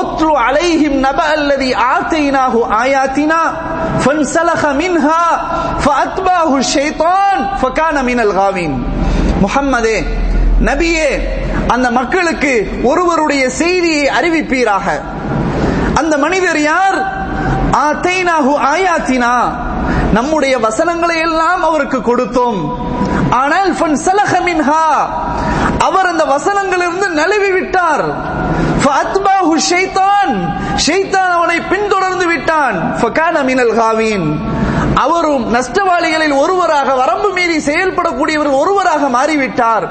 ஒத்ரு 0.00 0.32
அலைஹிம் 0.48 0.98
நப 1.06 1.20
அல்லதி 1.34 1.70
ஆத்தைனாஹு 1.94 2.60
ஆயாத்தினா 2.80 3.40
ஃபன்சலஹ 4.02 4.62
மின்ஹா 4.80 5.22
ஃபஅத்பாஹு 5.84 6.56
ஷைத்தான் 6.74 7.40
ஃபகான 7.62 7.96
மினல் 8.08 8.34
காவின். 8.38 8.76
முஹம்மதே 9.44 9.98
நபியே 10.68 11.10
அந்த 11.66 11.90
மக்களுக்கு 11.90 12.80
ஒருவருடைய 12.82 13.50
செய்தியை 13.50 14.08
அறிவிப்பீராக. 14.08 15.02
அந்த 15.94 16.18
மனிதர் 16.18 16.60
யார்? 16.60 17.26
ஆத்தைனாஹு 17.72 18.54
ஆயாத்தினா. 18.74 19.52
நம்முடைய 20.12 20.58
வசனங்களை 20.58 21.18
எல்லாம் 21.18 21.64
அவருக்கு 21.64 21.98
கொடுத்தோம். 21.98 22.74
ஆனால் 23.30 23.72
மின்ஹா. 24.38 25.08
அவர் 25.78 26.06
அந்த 26.06 26.24
வசனங்களிலிருந்து 26.24 27.08
நழுவி 27.08 27.50
விட்டார் 27.50 28.04
அவனை 31.30 31.60
பின்தொடர்ந்து 31.60 32.26
விட்டான். 32.26 32.96
அவரும் 34.94 35.54
நஷ்டவாளிகளில் 35.54 36.36
ஒருவராக 36.36 36.94
வரம்பு 36.94 37.32
மீறி 37.32 37.56
செயல்படக்கூடியவர் 37.56 38.52
ஒருவராக 38.52 39.08
மாறிவிட்டார். 39.08 39.88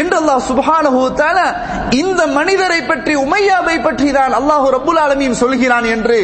என்று 0.00 0.16
அல்லாஹ் 0.20 0.42
சுபானஹு 0.50 1.02
இந்த 2.02 2.20
மனிதரை 2.38 2.80
பற்றி 2.90 3.14
உமையாவை 3.24 3.76
பற்றி 3.86 4.08
தான் 4.18 4.32
அல்லாஹு 4.40 4.66
ரபுல் 4.76 5.00
ஆலமீன் 5.04 5.36
சொல்கிறான் 5.42 5.86
என்று 5.94 6.18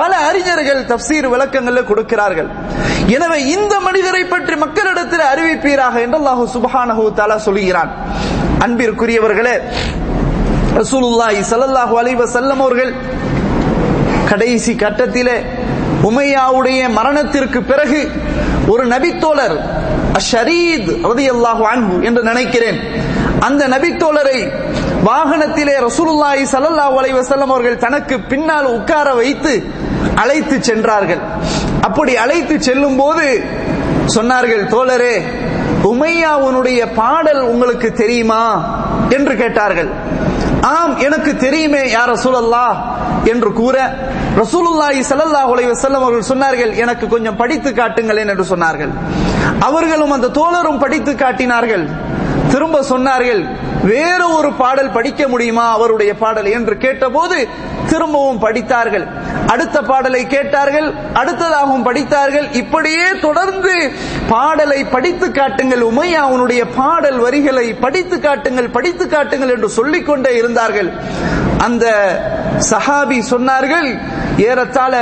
பல 0.00 0.12
அறிஞர்கள் 0.28 0.82
தப்சீர் 0.92 1.28
விளக்கங்களில் 1.34 1.88
கொடுக்கிறார்கள். 1.90 2.48
எனவே 3.16 3.38
இந்த 3.54 3.74
மனிதரை 3.88 4.22
பற்றி 4.32 4.54
மக்களிடத்தில் 4.64 5.24
அறிவிப்பீராக 5.32 5.94
என்று 6.06 6.18
அல்லாஹு 6.20 6.44
சுபஹானஹு 6.56 7.02
சொல்கிறான். 7.48 7.90
அன்பிற்குரியவர்களே 8.64 9.56
ரசூலுல்லாஹி 10.80 11.40
ஸல்லல்லாஹு 11.52 11.94
அலைஹி 12.00 12.18
வஸல்லம் 12.24 12.60
அவர்கள் 12.64 12.92
கடைசி 14.30 14.72
கட்டத்திலே 14.84 15.36
உமையாவுடைய 16.08 16.80
மரணத்திற்கு 16.98 17.60
பிறகு 17.70 18.00
ஒரு 18.72 18.82
நபித்தோழர் 18.92 19.56
ஷரீத் 20.30 20.90
ரதியல்லாஹு 21.10 21.62
அன்பு 21.72 21.96
என்று 22.08 22.22
நினைக்கிறேன். 22.30 22.78
அந்த 23.46 23.62
நபித்தோழரை 23.74 24.40
வாகனத்திலே 25.08 25.74
ரசூலுல்லாஹி 25.88 26.42
ஸல்லல்லாஹு 26.54 26.94
அலைஹி 27.00 27.16
வஸல்லம் 27.20 27.52
அவர்கள் 27.54 27.82
தனக்கு 27.84 28.16
பின்னால் 28.30 28.66
உட்கார 28.76 29.08
வைத்து 29.20 29.52
அழைத்து 30.22 30.56
சென்றார்கள். 30.68 31.22
அப்படி 31.88 32.12
அழைத்து 32.24 32.54
செல்லும் 32.68 32.98
போது 33.02 33.26
சொன்னார்கள் 34.16 34.64
தோழரே 34.74 35.14
உமையாவுனுடைய 35.90 36.80
பாடல் 37.00 37.42
உங்களுக்கு 37.52 37.88
தெரியுமா? 38.02 38.42
என்று 39.16 39.34
கேட்டார்கள். 39.42 39.90
ஆம் 40.76 40.94
எனக்கு 41.06 41.32
தெரியுமே 41.44 41.82
யார் 41.96 42.12
ரசூலல்லா 42.16 42.66
என்று 43.32 43.50
கூற 43.60 43.76
ரசூலுல்லாஹி 44.42 45.00
ஸல்லல்லாஹு 45.10 45.50
அலைஹி 45.54 45.70
வஸல்லம் 45.72 46.04
அவர்கள் 46.04 46.30
சொன்னார்கள் 46.32 46.72
எனக்கு 46.84 47.06
கொஞ்சம் 47.14 47.38
படித்து 47.42 47.70
காட்டுங்களேன் 47.80 48.32
என்று 48.34 48.46
சொன்னார்கள். 48.52 48.92
அவர்களும் 49.68 50.14
அந்த 50.16 50.32
தோழரும் 50.40 50.82
படித்து 50.84 51.14
காட்டினார்கள். 51.22 51.84
திரும்ப 52.52 52.78
சொன்னார்கள் 52.82 53.42
வேற 53.84 54.20
ஒரு 54.28 54.52
பாடல் 54.52 54.90
படிக்க 54.90 55.28
முடியுமா? 55.28 55.72
அவருடைய 55.72 56.14
பாடல் 56.14 56.48
என்று 56.56 56.76
கேட்டபோது 56.76 57.36
திரும்பவும் 57.90 58.38
படித்தார்கள். 58.38 59.06
அடுத்த 59.46 59.82
பாடலை 59.82 60.26
கேட்டார்கள் 60.26 60.88
அடுத்ததாகவும் 61.14 61.82
படித்தார்கள். 61.82 62.46
இப்படியே 62.52 63.06
தொடர்ந்து 63.20 63.74
பாடலை 64.28 64.84
படித்து 64.84 65.30
காட்டுங்கள் 65.30 65.80
உமையா 65.80 66.20
அவனுடைய 66.28 66.64
பாடல் 66.66 67.18
வரிகளை 67.18 67.66
படித்து 67.74 68.20
காட்டுங்கள் 68.20 68.74
படித்து 68.76 69.08
காட்டுங்கள் 69.08 69.54
என்று 69.56 69.68
சொல்லிக்கொண்டே 69.68 70.34
இருந்தார்கள். 70.36 70.90
அந்த 71.66 71.86
சஹாபி 72.70 73.18
சொன்னார்கள் 73.30 73.88
ஏறத்தாழ 74.46 74.94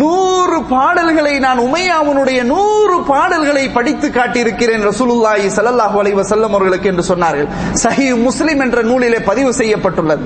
நூறு 0.00 0.58
பாடல்களை 0.72 1.34
நான் 1.44 1.60
உமையாவனுடைய 1.66 2.40
நூறு 2.52 2.96
பாடல்களை 3.10 3.64
படித்து 3.76 4.08
காட்டியிருக்கிறேன் 4.16 4.82
ரசூலுல்லாஹி 4.90 5.46
சல்லல்லாஹு 5.56 5.96
அலைஹி 6.02 6.18
வஸல்லம் 6.20 6.54
அவர்களுக்கு 6.56 6.90
என்று 6.92 7.04
சொன்னார்கள். 7.12 7.48
சஹீ 7.84 8.08
முஸ்லிம் 8.26 8.62
என்ற 8.66 8.82
நூலிலே 8.90 9.20
பதிவு 9.30 9.52
செய்யப்பட்டுள்ளது. 9.60 10.24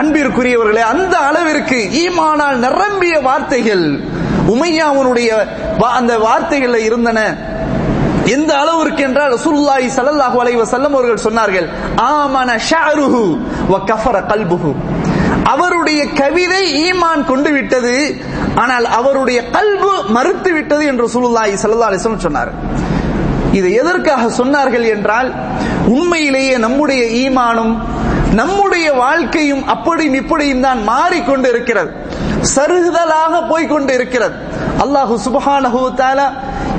அன்பிற்குரியவர்களே 0.00 0.82
அந்த 0.94 1.14
அளவிற்கு 1.28 1.78
ஈமானால் 2.04 2.58
நிரம்பிய 2.66 3.14
வார்த்தைகள் 3.28 3.86
உமையாவனுடைய 4.54 5.30
அந்த 5.98 6.12
வார்த்தைகளில் 6.26 6.86
இருந்தன. 6.88 7.20
எந்த 8.34 8.50
அளவிற்கு 8.62 9.02
என்றால் 9.08 9.32
ரசூலுல்லாஹி 9.36 9.86
ஸல்லல்லாஹு 9.96 10.36
அலைஹி 10.42 10.58
வஸல்லம் 10.62 10.94
அவர்கள் 10.96 11.24
சொன்னார்கள் 11.26 11.66
ஆமன 12.14 12.50
ஷஅருஹு 12.70 13.22
வ 13.72 13.78
கஃபர 13.90 14.16
கல்புஹு. 14.30 14.72
அவருடைய 15.52 16.00
கவிதை 16.20 16.62
ஈமான் 16.86 17.22
கொண்டு 17.30 17.50
விட்டது 17.56 17.94
ஆனால் 18.62 18.86
அவருடைய 18.98 19.40
கல்பு 19.56 19.92
மறுத்து 20.16 20.50
விட்டது 20.56 20.84
என்று 20.90 21.06
ரசூலுல்லாஹி 21.08 21.54
ஸல்லல்லாஹு 21.62 21.90
அலைஹி 21.90 22.02
வஸல்லம் 22.02 22.26
சொன்னார். 22.28 22.50
இதை 23.58 23.70
எதற்காக 23.82 24.24
சொன்னார்கள் 24.40 24.86
என்றால் 24.94 25.28
உண்மையிலேயே 25.94 26.56
நம்முடைய 26.66 27.02
ஈமானும் 27.22 27.72
நம்முடைய 28.40 28.88
வாழ்க்கையும் 29.04 29.64
அப்படியும் 29.74 30.18
இப்படியும் 30.22 30.64
தான் 30.66 30.80
மாறிக்கொண்டு 30.90 31.48
இருக்கிறது. 31.52 31.90
சருகுதலாக 32.44 33.48
போய்கொண்டு 33.48 33.92
இருக்கிறது 33.94 34.36
அல்லாஹு 34.84 35.14
சுபஹானஹு 35.26 35.80
தாலா 35.96 36.26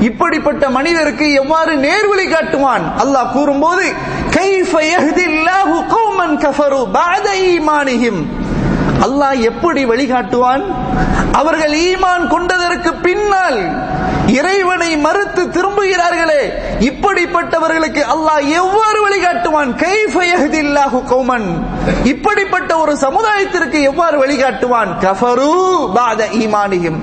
இப்படிப்பட்ட 0.02 0.70
மனிதருக்கு 0.70 1.26
எவ்வாறு 1.34 1.74
நேர்வழி 1.78 2.26
காட்டுவான்? 2.28 2.86
அல்லாஹ் 3.04 3.32
கூறும்போது 3.34 3.86
கைஃப 4.38 4.74
யஹ்தில்லாஹு 4.94 5.76
கௌமன் 5.96 6.38
கஃபரு 6.38 6.82
பஅத 6.98 7.28
ஈமானிஹிம். 7.54 8.22
அல்லாஹ் 9.06 9.38
எப்படி 9.50 9.82
வழிகாட்டுவான்? 9.92 10.64
அவர்கள் 11.40 11.74
ஈமான் 11.88 12.26
கொண்டதற்கு 12.34 12.92
பின்னால் 13.06 13.60
இறைவனை 14.40 14.90
மறுத்து 15.06 15.42
திரும்புகிறார்களே. 15.56 16.42
இப்படிப்பட்டவர்களுக்கு 16.90 18.02
அல்லாஹ் 18.14 18.44
எவ்வாறு 18.62 19.00
வழிகாட்டுவான்? 19.06 19.72
கைஃப 19.84 20.16
கௌமன். 21.12 21.48
இப்படிப்பட்ட 22.12 22.72
ஒரு 22.84 22.94
சமுதாயத்திற்கு 23.06 23.80
எவ்வாறு 23.92 24.18
வழிகாட்டுவான்? 24.24 24.92
கஃபரு 25.06 25.52
பாத 25.98 26.28
ஈமானியும் 26.44 27.00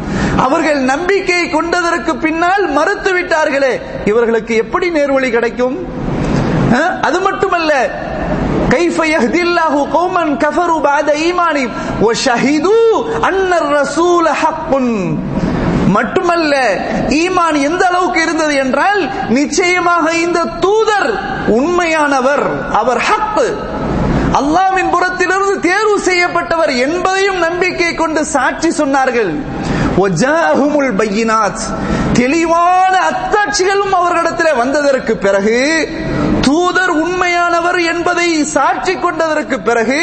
அவர்கள் 0.47 0.81
நம்பிக்கை 0.93 1.43
கொண்டதற்கு 1.57 2.13
பின்னால் 2.25 2.65
மறுத்து 2.79 3.13
விட்டார்களே 3.17 3.75
இவர்களுக்கு 4.11 4.55
எப்படி 4.65 4.89
நேர்வழி 4.99 5.31
கிடைக்கும்? 5.31 5.79
அது 7.07 7.19
மட்டுமல்ல 7.27 7.73
كيف 8.72 9.00
يهدي 9.00 9.42
الله 9.42 9.92
قوما 9.92 10.36
كفروا 10.36 10.82
بعد 10.82 11.10
إيمانهم 11.12 11.70
وشهدوا 12.02 12.94
أن 13.30 13.50
الرسول 13.54 14.26
حق 14.32 14.72
மட்டுமல்ல 15.88 16.54
ஈமான் 17.16 17.58
எந்த 17.62 17.84
அளவுக்கு 17.86 18.20
இருந்தது 18.22 18.54
என்றால் 18.56 19.02
நிச்சயமாக 19.30 20.06
இந்த 20.16 20.40
தூதர் 20.60 21.10
உண்மையானவர் 21.48 22.46
அவர் 22.72 23.02
ஹக் 23.02 23.42
அல்லாவின் 24.34 24.92
புறத்திலிருந்து 24.92 25.56
தேர்வு 25.60 25.98
செய்யப்பட்டவர் 26.00 26.72
என்பதையும் 26.76 27.40
நம்பிக்கை 27.40 27.92
கொண்டு 27.96 28.22
சாட்சி 28.26 28.70
சொன்னார்கள் 28.78 29.32
தெளிவான 32.14 32.94
அத்தாட்சிகளும் 33.10 33.94
அவர்களிடத்தில் 34.00 34.60
வந்ததற்கு 34.60 35.14
பிறகு 35.18 35.60
தூதர் 36.49 36.93
உண்மையானவர் 37.05 37.79
என்பதை 37.93 38.29
சாட்சி 38.55 38.95
கொண்டதற்கு 39.05 39.57
பிறகு 39.69 40.03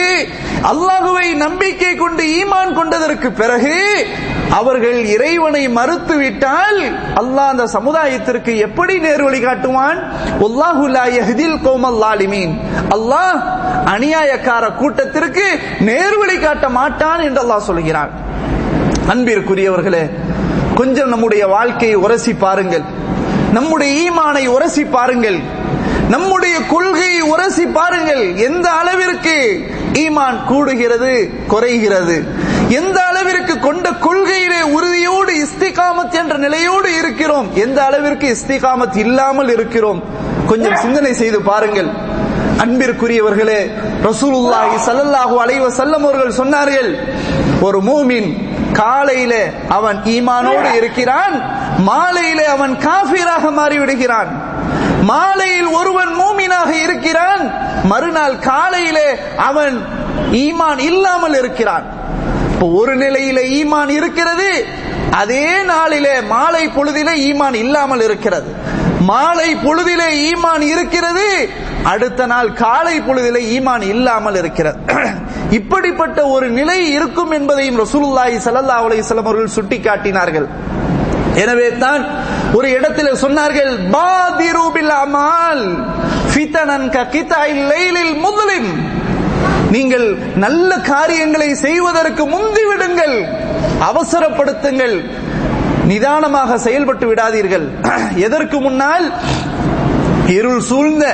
அல்லாஹுவை 0.72 1.28
நம்பிக்கை 1.46 1.92
கொண்டு 1.96 2.24
ஈமான் 2.40 2.74
கொண்டதற்கு 2.80 3.30
பிறகு 3.42 3.76
அவர்கள் 4.58 5.00
இறைவனை 5.16 5.64
மறுத்துவிட்டால் 5.78 6.80
அல்லாஹ் 7.22 7.52
அந்த 7.54 7.66
சமுதாயத்திற்கு 7.76 8.52
எப்படி 8.68 8.96
நேர்வழி 9.06 9.40
காட்டுவான்? 9.46 10.00
அல்லாஹ் 12.96 13.40
அநியாயக்கார 13.96 14.64
கூட்டத்திற்கு 14.82 15.46
நேர்வழி 15.90 16.38
காட்ட 16.46 16.70
மாட்டான் 16.80 17.24
என்று 17.28 17.42
அல்லாஹ் 17.44 17.68
சொல்கிறான். 17.70 18.12
அன்பிற்குரியவர்களே 19.14 20.04
கொஞ்சம் 20.80 21.12
நம்முடைய 21.16 21.44
வாழ்க்கையை 21.58 21.98
உரசி 22.06 22.34
பாருங்கள். 22.46 22.86
நம்முடைய 23.58 23.92
ஈமானை 24.06 24.46
உரசி 24.56 24.84
பாருங்கள். 24.98 25.40
நம்முடைய 26.10 26.60
கொள்கையை 26.70 27.22
உரசி 27.22 27.66
பாருங்கள். 27.66 28.36
எந்த 28.36 28.70
அளவிற்கு 28.70 29.66
ஈமான் 29.94 30.38
கூடுகிறது 30.50 31.46
குறைகிறது. 31.48 32.26
எந்த 32.70 33.04
அளவிற்கு 33.04 33.60
கொண்ட 33.60 33.90
கொள்கையிலே 33.90 34.62
உறுதியோடு 34.62 35.34
இஸ்திகாமத் 35.34 36.12
என்ற 36.12 36.38
நிலையோடு 36.38 36.98
இருக்கிறோம். 36.98 37.56
எந்த 37.56 37.84
அளவிற்கு 37.84 38.36
இஸ்திகாமத் 38.36 38.98
இல்லாமல் 38.98 39.50
இருக்கிறோம். 39.50 40.04
கொஞ்சம் 40.48 40.76
சிந்தனை 40.76 41.14
செய்து 41.14 41.42
பாருங்கள். 41.42 41.88
அன்பிற்குரியவர்களே 42.58 43.72
ரசூலுல்லாஹி 44.04 44.78
சல்லல்லாஹு 44.86 45.36
அலைவ 45.46 45.68
செல்லம் 45.68 46.04
அவர்கள் 46.08 46.32
சொன்னார்கள் 46.32 46.96
ஒரு 47.62 47.82
மூமின் 47.82 48.34
காலையில 48.74 49.50
அவன் 49.70 50.02
ஈமானோடு 50.04 50.74
இருக்கிறான் 50.74 51.42
மாலையிலே 51.78 52.46
அவன் 52.46 52.78
காஃபீராக 52.78 53.50
மாறிவிடுகிறான். 53.58 54.45
மாலையில் 55.10 55.70
ஒருவன் 55.80 56.12
மூமினாக 56.22 56.70
இருக்கிறான் 56.86 57.44
மறுநாள் 57.92 58.38
காலையிலே 58.50 59.10
அவன் 59.50 59.76
ஈமான் 60.44 60.82
இல்லாமல் 60.90 61.36
இருக்கிறான். 61.42 61.86
இப்போ 62.54 62.68
ஒரு 62.80 62.94
நிலையில 63.04 63.40
ஈமான் 63.60 63.92
இருக்கிறது 64.00 64.50
அதே 65.22 65.48
நாளிலே 65.72 66.16
மாலை 66.34 66.64
பொழுதிலே 66.78 67.14
ஈமான் 67.30 67.58
இல்லாமல் 67.64 68.04
இருக்கிறது. 68.08 68.50
மாலை 69.10 69.50
பொழுதிலே 69.66 70.10
ஈமான் 70.30 70.64
இருக்கிறது 70.74 71.26
அடுத்த 71.94 72.22
நாள் 72.32 72.50
காலை 72.64 72.96
பொழுதிலே 73.08 73.42
ஈமான் 73.56 73.84
இல்லாமல் 73.94 74.38
இருக்கிறது. 74.42 74.78
இப்படிப்பட்ட 75.60 76.20
ஒரு 76.36 76.48
நிலை 76.60 76.80
இருக்கும் 76.98 77.34
என்பதையும் 77.40 77.82
ரசூலுல்லாஹி 77.84 78.38
சல்லல்லாஹு 78.46 78.86
அலைஹி 78.88 79.04
வஸல்லம் 79.04 79.30
அவர்கள் 79.30 79.56
சுட்டிக்காட்டினார்கள். 79.58 80.48
எனவே 81.36 81.70
தான் 81.78 82.04
ஒரு 82.54 82.68
இடத்தில் 82.70 83.22
சொன்னார்கள் 83.22 83.72
பாதி 83.92 84.50
பில் 84.74 84.96
அமால் 84.96 85.64
ஃபிதனன் 86.32 86.90
க 86.90 87.00
லைலில் 87.68 88.14
முஸ்லிம் 88.18 88.70
நீங்கள் 89.72 90.08
நல்ல 90.36 90.72
காரியங்களை 90.78 91.50
செய்வதற்கு 91.56 92.24
முந்தி 92.26 92.64
விடுங்கள் 92.66 93.16
அவசரப்படுத்துங்கள் 93.82 94.96
நிதானமாக 95.88 96.58
செயல்பட்டு 96.58 97.06
விடாதீர்கள். 97.08 97.66
எதற்கு 98.26 98.58
முன்னால் 98.60 99.06
இருள் 100.38 100.62
சூழ்ந்த 100.70 101.06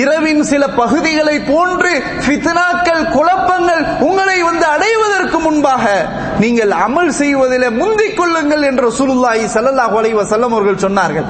இரவின் 0.00 0.42
சில 0.50 0.64
பகுதிகளை 0.80 1.36
போன்று 1.50 1.92
ஃபித்னாக்கள் 2.24 3.02
குழப்பங்கள் 3.16 3.82
உங்களை 4.08 4.38
வந்து 4.48 4.66
அடைவதற்கு 4.74 5.38
முன்பாக 5.46 5.84
நீங்கள் 6.42 6.72
அமல் 6.86 7.12
செய்வதில் 7.20 7.66
முந்திக் 7.80 8.16
கொள்ளுங்கள் 8.18 8.66
என்று 8.70 8.88
சுருல்லாயி 8.98 9.44
ஸல்லல்லாஹு 9.56 9.96
அலைஹி 10.00 10.16
வஸல்லம் 10.20 10.54
அவர்கள் 10.56 10.84
சொன்னார்கள். 10.86 11.26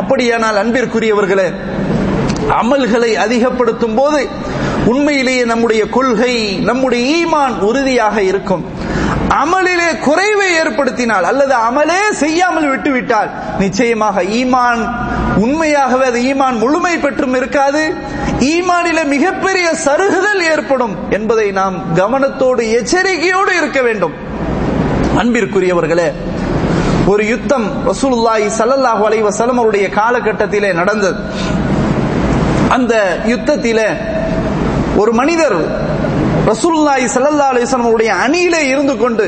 அப்படியானால் 0.00 0.60
அன்பிற்குரியவர்களே 0.62 1.48
அமல்களை 2.60 3.10
அதிகப்படுத்தும் 3.24 3.96
போது 4.00 4.20
உண்மையிலேயே 4.92 5.44
நம்முடைய 5.52 5.82
கொள்கை 5.96 6.32
நம்முடைய 6.68 7.02
ஈமான் 7.18 7.56
உறுதியாக 7.68 8.16
இருக்கும். 8.30 8.64
அமலிலே 9.42 9.88
குறைவை 10.06 10.48
ஏற்படுத்தினால் 10.62 11.26
அல்லது 11.30 11.54
அமலே 11.68 12.00
செய்யாமல் 12.22 12.68
விட்டுவிட்டால் 12.72 13.30
நிச்சயமாக 13.62 14.22
ஈமான் 14.40 14.82
உண்மையாகவே 15.44 16.06
அது 16.10 16.20
ஈமான் 16.30 16.56
முழுமை 16.62 16.94
பெற்றும் 16.98 17.34
இருக்காது. 17.34 17.82
ஈமானில 18.54 19.00
மிகப்பெரிய 19.14 19.66
சருகுதல் 19.84 20.42
ஏற்படும் 20.52 20.94
என்பதை 21.10 21.48
நாம் 21.60 21.76
கவனத்தோடு 22.00 22.62
எச்சரிக்கையோடு 22.78 23.52
இருக்க 23.60 23.80
வேண்டும். 23.82 24.14
அன்பிற்குரியவர்களே 25.20 26.08
ஒரு 27.12 27.22
யுத்தம் 27.26 27.66
ரசூலுல்லாஹி 27.90 28.46
சல்லல்லாஹு 28.58 29.02
அலைஹி 29.08 29.24
வஸல்லம் 29.28 29.60
அவருடைய 29.60 29.86
காலகட்டத்திலே 30.00 30.72
நடந்தது. 30.80 31.18
அந்த 32.76 32.94
யுத்தத்திலே 33.32 33.88
ஒரு 35.00 35.12
மனிதர் 35.12 35.58
ரசூல்லாய் 36.50 37.04
சல்லா 37.14 37.46
அலிஸ்லமுடைய 37.52 38.10
அணியிலே 38.24 38.62
இருந்து 38.68 38.96
கொண்டு 38.96 39.26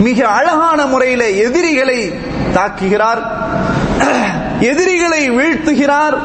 மிக 0.00 0.26
அழகான 0.28 0.86
முறையில் 0.86 1.26
எதிரிகளை 1.46 1.98
தாக்குகிறார். 2.54 3.20
எதிரிகளை 4.60 5.30
வீழ்த்துகிறார். 5.30 6.16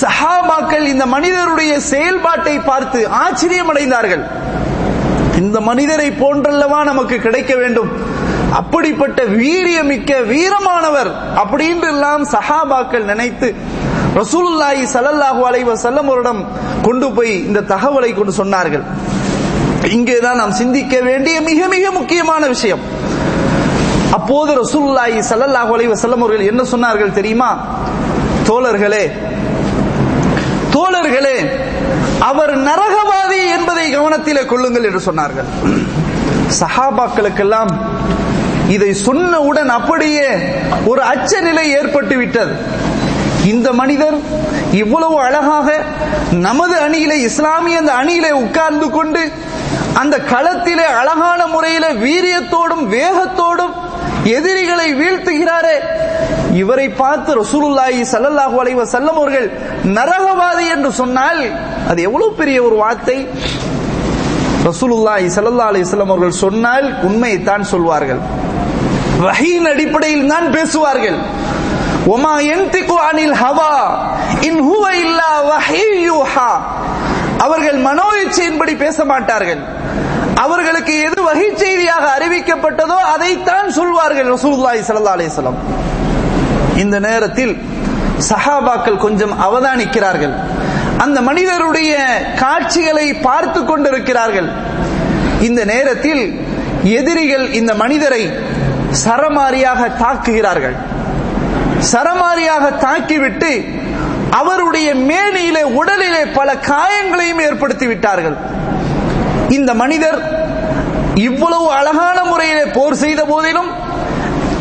சஹாபாக்கள் 0.00 0.84
இந்த 0.92 1.06
மனிதருடைய 1.06 1.80
செயல்பாட்டை 1.80 2.58
பார்த்து 2.58 3.08
ஆச்சரியமடைந்தார்கள். 3.24 4.22
இந்த 5.42 5.60
மனிதரை 5.60 6.08
போன்றல்லவா 6.10 6.80
நமக்கு 6.84 7.18
கிடைக்க 7.18 7.54
வேண்டும். 7.54 7.90
அப்படிப்பட்ட 8.60 9.22
வீரியமிக்க 9.24 10.12
வீரமானவர் 10.32 11.10
அப்படின்னு 11.42 11.88
எல்லாம் 11.88 12.24
சஹாபாக்கள் 12.34 13.04
நினைத்து 13.04 13.48
ரசூலுல்லாஹி 14.18 14.84
சல்லல்லாஹு 14.92 15.40
அலைஹி 15.48 15.66
வஸல்லம் 15.72 16.08
அவரிடம் 16.10 16.40
கொண்டு 16.86 17.08
போய் 17.16 17.32
இந்த 17.48 17.60
தகவலை 17.72 18.10
கொண்டு 18.14 18.32
சொன்னார்கள். 18.40 18.84
இங்கேதான் 19.96 20.40
நாம் 20.42 20.54
சிந்திக்க 20.60 20.94
வேண்டிய 21.08 21.36
மிக 21.48 21.68
மிக 21.74 21.90
முக்கியமான 21.98 22.42
விஷயம். 22.54 22.82
அப்போது 24.18 24.50
ரசூலுல்லாஹி 24.62 25.20
சல்லல்லாஹு 25.30 25.70
அலைஹி 25.76 25.90
வஸல்லம் 25.94 26.22
அவர்கள் 26.24 26.48
என்ன 26.52 26.62
சொன்னார்கள் 26.72 27.16
தெரியுமா? 27.18 27.50
தோழர்களே 28.48 29.04
தோழர்களே 30.74 31.38
அவர் 32.30 32.52
நரகவாதி 32.68 33.40
என்பதை 33.56 33.86
கவனத்திலே 33.94 34.42
கொள்ளுங்கள் 34.52 34.86
என்று 34.88 35.02
சொன்னார்கள். 35.08 35.48
சஹாபாக்களுக்கெல்லாம் 36.60 37.70
இதை 38.74 38.90
சொன்னவுடன் 39.06 39.70
அப்படியே 39.78 40.28
ஒரு 40.90 41.02
அச்ச 41.12 41.40
நிலை 41.46 41.64
ஏற்பட்டு 41.78 42.16
விட்டது. 42.16 42.52
இந்த 43.44 43.72
மனிதர் 43.72 44.16
இவ்வளவு 44.72 45.16
அழகாக 45.26 45.68
நமது 46.46 46.74
அணியிலே 46.86 47.16
இஸ்லாமிய 47.28 47.78
அந்த 47.82 47.92
அணியிலே 47.92 48.30
உட்கார்ந்து 48.30 48.90
கொண்டு 48.90 49.22
அந்த 50.00 50.16
களத்திலே 50.32 50.86
அழகான 51.00 51.46
முறையில 51.46 51.86
வீரியத்தோடும் 52.04 52.84
வேகத்தோடும் 52.96 53.74
எதிரிகளை 54.36 54.88
வீழ்த்துகிறாரே. 55.00 55.76
இவரை 56.62 56.86
பார்த்து 56.88 57.30
ரசூலுல்லாஹி 57.42 58.00
சல்லல்லாஹு 58.12 58.56
அலைஹி 58.62 58.78
வஸல்லம் 58.80 59.18
அவர்கள் 59.20 59.48
நரகவாதி 59.98 60.66
என்று 60.74 60.90
சொன்னால் 61.00 61.42
அது 61.90 62.02
எவ்வளவு 62.02 62.30
பெரிய 62.40 62.62
ஒரு 62.62 62.76
வார்த்தை? 62.76 63.18
ரசூலுல்லாஹி 64.68 65.26
ஸல்லல்லாஹு 65.36 65.70
அலைஹி 65.72 65.86
வஸல்லம் 65.86 66.12
அவர்கள் 66.12 66.40
சொன்னால் 66.44 66.86
உண்மையை 67.02 67.42
தான் 67.42 67.64
சொல்வார்கள். 67.64 68.20
வஹீன் 69.24 69.68
அடிப்படையில் 69.72 70.28
தான் 70.28 70.52
பேசுவார்கள். 70.56 71.18
ஒமா 72.14 72.34
என்திகு 72.54 72.96
அனில் 73.08 73.36
ஹவா 73.42 73.72
இன் 74.48 74.60
ஹுவ 74.68 74.84
இல்லா 75.04 75.30
வஹீயுஹா 75.50 76.50
அவர்கள் 77.46 77.78
மனோ 77.88 78.08
இச்சையின்படி 78.24 78.74
பேச 78.84 79.04
மாட்டார்கள் 79.12 79.62
அவர்களுக்கு 80.44 80.92
எது 81.06 81.18
வகை 81.28 81.48
செய்தியாக 81.62 82.04
அறிவிக்கப்பட்டதோ 82.16 82.98
அதைத்தான் 83.14 83.68
சொல்வார்கள் 83.78 84.28
ரசூலுல்லாஹி 84.36 84.80
ஸல்லல்லாஹு 84.88 85.16
அலைஹி 85.18 85.28
இந்த 86.82 86.96
நேரத்தில் 87.08 87.52
சஹாபாக்கள் 88.30 89.02
கொஞ்சம் 89.04 89.34
அவதானிக்கிறார்கள். 89.46 90.34
அந்த 91.04 91.18
மனிதருடைய 91.28 91.92
காட்சிகளை 92.42 93.06
பார்த்து 93.26 93.60
கொண்டிருக்கிறார்கள். 93.64 94.48
இந்த 95.48 95.60
நேரத்தில் 95.72 96.22
எதிரிகள் 96.98 97.46
இந்த 97.60 97.74
மனிதரை 97.74 98.22
சரமாரியாக 99.04 99.80
தாக்குகிறார்கள். 100.02 100.76
சரமாரியாக 101.88 102.64
தாக்கிவிட்டு 102.84 103.52
அவருடைய 104.30 104.94
மேனியிலே 104.94 105.62
உடலிலே 105.80 106.22
பல 106.32 106.48
காயங்களையும் 106.70 107.40
ஏற்படுத்தி 107.40 107.86
விட்டார்கள் 107.86 108.36
இந்த 109.48 109.74
மனிதர் 109.74 110.18
இவ்வளவு 111.28 111.72
அழகான 111.72 112.18
முறையிலே 112.24 112.64
போர் 112.66 112.94
செய்த 112.94 113.24
போதிலும் 113.24 113.70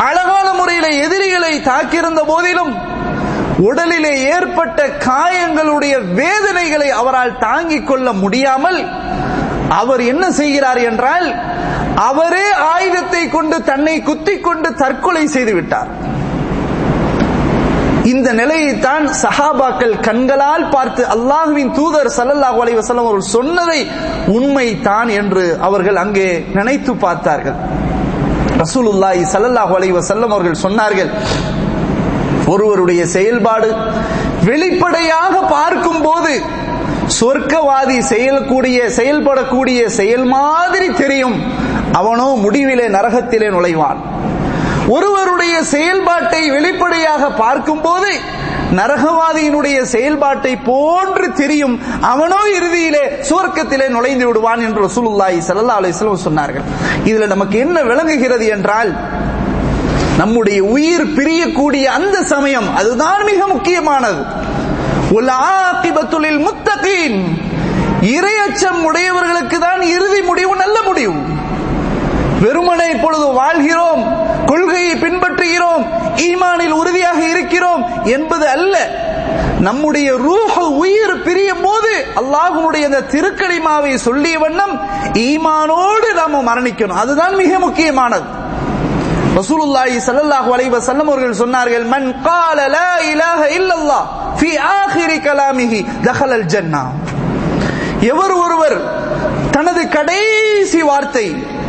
அழகான 0.08 0.48
முறையிலே 0.54 0.92
எதிரிகளை 0.98 1.54
தாக்கியிருந்த 1.62 2.22
போதிலும் 2.26 2.74
உடலிலே 3.70 4.14
ஏற்பட்ட 4.36 4.88
காயங்களுடைய 4.88 5.96
வேதனைகளை 6.20 6.90
அவரால் 6.90 7.38
தாங்கிக் 7.38 7.88
கொள்ள 7.88 8.14
முடியாமல் 8.14 8.80
அவர் 9.68 10.02
என்ன 10.02 10.32
செய்கிறார் 10.32 10.78
என்றால் 10.78 11.28
அவரே 12.10 12.48
ஆயுதத்தை 12.76 13.30
கொண்டு 13.30 13.64
தன்னை 13.64 14.02
குத்திக் 14.02 14.44
கொண்டு 14.44 14.70
தற்கொலை 14.74 15.28
செய்து 15.28 15.54
விட்டார். 15.54 15.90
இந்த 18.12 18.28
நிலையைத்தான் 18.40 19.06
சஹாபாக்கள் 19.22 19.94
கண்களால் 20.08 20.66
பார்த்து 20.74 21.02
அல்லாஹுவின் 21.16 21.72
தூதர் 21.78 22.10
சல்லல்லாஹு 22.18 22.60
அலைஹி 22.64 22.78
வஸல்லம் 22.80 23.06
அவர்கள் 23.06 23.34
சொன்னதை 23.38 23.80
உண்மை 24.38 24.68
தான் 24.88 25.10
என்று 25.20 25.44
அவர்கள் 25.68 25.98
அங்கே 26.04 26.28
நினைத்து 26.58 26.92
பார்த்தார்கள். 27.06 27.58
ரசூலுல்லாஹி 28.64 29.24
சல்லல்லாஹு 29.34 29.74
அலைஹி 29.80 29.96
வஸல்லம் 30.00 30.34
அவர்கள் 30.36 30.62
சொன்னார்கள் 30.66 31.12
ஒருவருடைய 32.54 33.02
செயல்பாடு 33.16 33.70
வெளிப்படையாக 34.50 35.36
பார்க்கும் 35.56 36.02
போது 36.08 36.34
சொர்க்கவாதி 37.20 37.98
செயல்கூடிய 38.12 38.80
செயல்படக்கூடிய 39.00 39.80
செயல் 40.00 40.26
மாதிரி 40.36 40.88
தெரியும். 41.02 41.38
அவனோ 42.00 42.28
முடிவிலே 42.46 42.88
நரகத்திலே 42.98 43.48
நுழைவான். 43.56 44.00
ஒருவருடைய 44.96 45.56
செயல்பாட்டை 45.74 46.42
வெளிப்படையாக 46.56 47.24
பார்க்கும் 47.42 47.82
போது 47.88 48.12
நரகவாதியினுடைய 48.78 49.78
செயல்பாட்டை 49.94 50.54
போன்று 50.70 51.28
தெரியும். 51.42 51.76
அவனோ 52.12 52.40
இறுதியிலே 52.58 53.04
சுவர்க்கத்திலே 53.30 53.88
நுழைந்து 53.96 54.26
விடுவான் 54.28 54.64
என்று 54.68 54.82
ரசூலுல்லாஹி 54.88 55.40
ஸல்லல்லாஹு 55.48 55.82
அலைஹி 55.82 55.94
வஸல்லம் 55.96 56.26
சொன்னார்கள். 56.28 56.66
இதுல 57.10 57.28
நமக்கு 57.34 57.58
என்ன 57.66 57.78
விளங்குகிறது 57.90 58.48
என்றால் 58.56 58.92
நம்முடைய 60.22 60.60
உயிர் 60.76 61.08
பிரியக்கூடிய 61.18 61.86
அந்த 61.98 62.18
சமயம் 62.34 62.70
அதுதான் 62.80 63.22
மிக 63.32 63.42
முக்கியமானது. 63.56 64.22
உல் 65.18 65.32
முத்தகீன். 66.48 67.20
இரையச்சம் 68.16 68.82
உடையவர்களுக்கு 68.90 69.58
தான் 69.68 69.82
இறுதி 69.96 70.22
முடிவு 70.30 70.54
நல்ல 70.64 70.78
முடிவு. 70.90 71.16
வெறுமனை 72.43 72.87
இப்பொழுது 72.95 73.27
வாழ்கிறோம் 73.41 74.03
கொள்கையை 74.49 74.95
பின்பற்றுகிறோம் 75.03 75.85
ஈமானில் 76.27 76.79
உறுதியாக 76.81 77.21
இருக்கிறோம் 77.33 77.83
என்பது 78.15 78.47
அல்ல 78.57 78.75
நம்முடைய 79.67 80.09
ரூஹ 80.25 80.55
உயிர் 80.81 81.21
பிரியும் 81.27 81.63
போது 81.67 81.91
அல்லாஹுடைய 82.21 82.89
அந்த 82.89 83.05
திருக்கலிமாவை 83.13 83.93
சொல்லிய 84.07 84.39
வண்ணம் 84.43 84.75
ஈமானோடு 85.27 86.09
நாம 86.19 86.43
மரணிக்கணும் 86.49 87.01
அதுதான் 87.03 87.37
மிக 87.43 87.59
முக்கியமானது 87.67 88.27
ரசூலுல்லாஹி 89.39 89.97
ஸல்லல்லாஹு 90.07 90.51
அலைஹி 90.57 90.73
வஸல்லம் 90.75 91.09
அவர்கள் 91.11 91.41
சொன்னார்கள் 91.43 91.87
மன் 91.95 92.07
قال 92.29 92.59
لا 92.77 92.93
اله 93.05 93.41
الا 93.59 93.75
الله 93.79 94.03
في 94.41 94.51
اخر 94.83 95.11
كلامه 95.27 95.73
دخل 96.09 96.31
الجنه 96.41 96.83
எவர் 98.11 98.35
ஒருவர் 98.45 98.77
தனது 99.55 99.83
கடைசி 99.97 100.81
வார்த்தை 100.89 101.27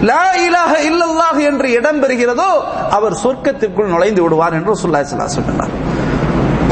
லா 0.08 0.24
இலாஹ 0.44 0.72
இல்லல்லாஹ் 0.88 1.38
என்று 1.48 1.68
இடம் 1.78 2.00
பெறுகிறதோ 2.02 2.50
அவர் 2.96 3.14
சொர்க்கத்திற்குள் 3.22 3.92
நுழைந்து 3.92 4.20
விடுவார் 4.24 4.54
என்று 4.58 4.72
ரசூலுல்லாஹி 4.74 5.06
ஸல்லல்லாஹு 5.08 5.36
சொன்னார். 5.40 5.72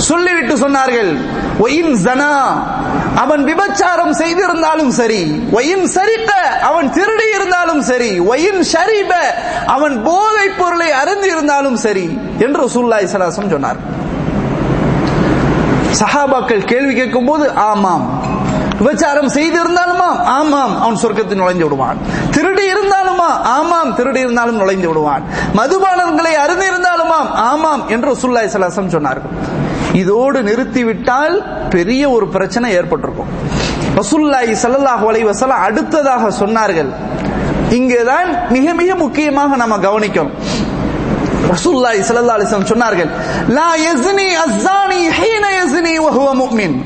சொல்லிவிட்டு 0.06 0.54
சொன்னார்கள் 0.56 1.10
ஒயின் 1.64 1.94
ஜனா 2.04 2.32
அவன் 3.22 3.42
விபச்சாரம் 3.48 4.12
செய்திருந்தாலும் 4.20 4.92
சரி 4.98 5.22
ஒயின் 5.58 5.86
சரித்த 5.94 6.32
அவன் 6.68 6.88
திருடி 6.90 7.26
இருந்தாலும் 7.36 7.82
சரி 7.88 8.10
ஒயின் 8.32 8.60
ஷரீப 8.72 9.12
அவன் 9.74 9.96
போதைப் 10.08 10.58
பொருளை 10.60 10.90
அருந்தி 11.00 11.28
இருந்தாலும் 11.34 11.78
சரி 11.86 12.06
என்று 12.46 12.68
சுல்லா 12.76 12.98
ஸல்லல்லாஹு 13.04 13.54
சொன்னார். 13.56 13.80
சஹாபாக்கள் 16.00 16.62
கேள்வி 16.64 16.94
கேட்கும் 16.94 17.28
போது 17.28 17.44
ஆமாம் 17.64 18.04
விபச்சாரம் 18.78 19.28
செய்திருந்தாலுமா? 19.28 20.22
ஆமாம். 20.22 20.80
அவன் 20.80 20.98
சொர்க்கத்தில் 21.02 21.40
நுழைஞ்சு 21.40 21.62
விடுவான். 21.62 21.96
திருடி 22.30 22.72
இருந்தாலுமா? 22.72 23.28
ஆமாம். 23.42 23.94
திருடி 23.94 24.20
இருந்தாலும் 24.20 24.56
நுழைந்து 24.56 24.88
விடுவான். 24.88 25.22
மதுபானங்களை 25.54 26.32
அறிந்திருந்தாலுமாம் 26.46 27.30
ஆமாம் 27.32 27.88
என்று 27.88 28.12
சுல்லாய் 28.12 28.48
சலாசம் 28.48 28.90
சொன்னார்கள். 28.90 29.56
இதோடு 29.92 30.42
நிறுத்திவிட்டால் 30.42 31.68
பெரிய 31.68 32.10
ஒரு 32.10 32.28
பிரச்சனை 32.28 32.72
ஏற்பட்டிருக்கும். 32.72 33.26
ரசூல்லாய் 33.94 34.56
சல்லல்லாஹு 34.62 35.04
அலைஹி 35.10 35.48
அடுத்ததாக 35.48 36.46
சொன்னார்கள். 36.46 36.94
இங்கேதான் 37.70 38.48
மிக 38.48 38.74
மிக 38.74 38.94
முக்கியமாக 38.94 39.56
நம்ம 39.56 39.76
கவனிக்கணும். 39.76 40.30
ரசூல்லாய் 41.48 42.04
ஸல்லல்லாஹு 42.08 42.40
அலிசம் 42.40 42.68
சொன்னார்கள் 42.68 43.10
லா 43.48 43.74
யஸ்னி 43.74 44.28
அஸ்ஸானி 44.46 45.00
ஹீன 45.20 45.44
யஸ்னி 45.60 45.94
வஹுவ 45.98 46.28
முஃமின். 46.34 46.84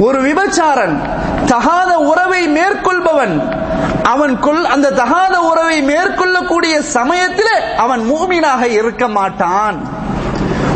ஒரு 0.00 0.22
விபச்சாரன் 0.22 1.00
தகாத 1.46 1.98
உறவை 1.98 2.48
மேற்கொள்பவன் 2.48 3.34
அவன்குள் 4.02 4.64
அந்த 4.64 4.90
தகாத 4.90 5.40
உறவை 5.40 5.82
மேற்கொள்ளக்கூடிய 5.82 6.80
சமயத்தில் 6.80 7.76
அவன் 7.76 8.00
மூமினாக 8.00 8.62
இருக்க 8.62 9.08
மாட்டான். 9.08 9.76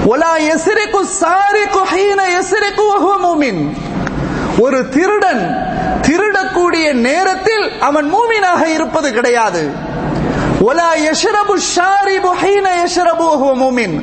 ஒலா 0.07 0.37
எசிரிக்கு 0.37 1.01
சாரிக்கு 1.21 1.83
ஹீன 1.93 2.21
எசிரிக்கு 2.39 2.87
மூமின். 3.23 3.77
ஒரு 4.59 4.89
திருடன் 4.89 5.43
திருடக்கூடிய 6.03 6.93
நேரத்தில் 6.93 7.81
அவன் 7.81 8.15
மூமினாக 8.15 8.65
இருப்பது 8.65 9.13
கிடையாது. 9.13 9.71
ஒலா 10.61 10.93
யஷ்ரபு 10.95 11.55
ஷாரிபு 11.75 12.33
ஹீன 12.43 12.67
யஷ்ரபு 12.83 13.29
மூமின். 13.63 13.97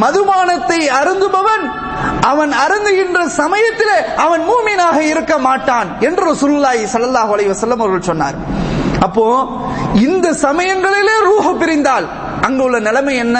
மதுபானத்தை 0.00 0.80
அருந்துபவன் 1.00 1.85
அவன் 2.30 2.52
அருந்துகின்ற 2.64 3.20
சமயத்தில் 3.40 3.96
அவன் 4.24 4.42
மூமீனாக 4.50 4.98
இருக்க 5.12 5.34
மாட்டான் 5.48 5.88
என்று 6.06 6.22
ரசூலுல்லாஹி 6.32 6.84
சல்லாஹ் 6.94 7.32
அலைய 7.34 7.48
வசல்லம் 7.54 7.82
அவர்கள் 7.84 8.08
சொன்னார். 8.10 8.36
அப்போ 9.06 9.26
இந்த 10.08 10.26
சமயங்களிலே 10.46 11.16
ரூஹ 11.30 11.46
பிரிந்தால் 11.62 12.06
அங்கு 12.46 12.62
உள்ள 12.66 12.78
நிலைமை 12.88 13.14
என்ன? 13.24 13.38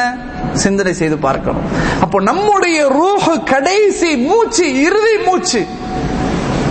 சிந்தனை 0.65 0.93
செய்து 1.01 1.17
பார்க்கணும். 1.27 1.67
அப்போ 2.05 2.19
நம்முடைய 2.31 2.79
ரூஹ 3.01 3.25
கடைசி 3.53 4.11
மூச்சு 4.29 4.67
இறுதி 4.87 5.17
மூச்சு 5.27 5.61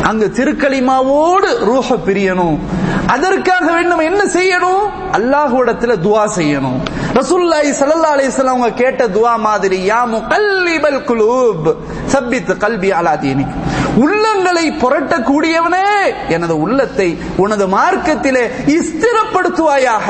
அங்கு 0.07 0.31
திருக்களிமாவோடு 0.35 1.49
ரூஹ 1.69 1.97
பிரியணும். 2.05 2.57
அதற்காக 3.07 3.71
வேண்டும் 3.71 3.99
என்ன 3.99 4.21
செய்யணும்? 4.23 4.83
அல்லாஹுடத்துல 5.17 5.93
துவா 6.05 6.23
செய்யணும். 6.35 6.79
ரசூல்லாய் 7.13 7.69
சல்லா 7.79 8.11
அலிஸ்லாம் 8.15 8.53
அவங்க 8.53 8.71
கேட்ட 8.71 9.07
துவா 9.07 9.33
மாதிரி 9.37 9.91
யா 9.91 10.01
முகல்லிபல் 10.15 10.99
குலூப் 11.09 11.67
சப்பித் 12.05 12.59
கல்வி 12.59 12.91
அலாதீனி 12.91 13.45
உள்ளங்களை 14.03 14.65
புரட்டக்கூடியவனே 14.83 15.89
எனது 16.29 16.59
உள்ளத்தை 16.59 17.17
உனது 17.37 17.67
மார்க்கத்திலே 17.67 18.43
ஸ்திரப்படுத்துவாயாக. 18.87 20.07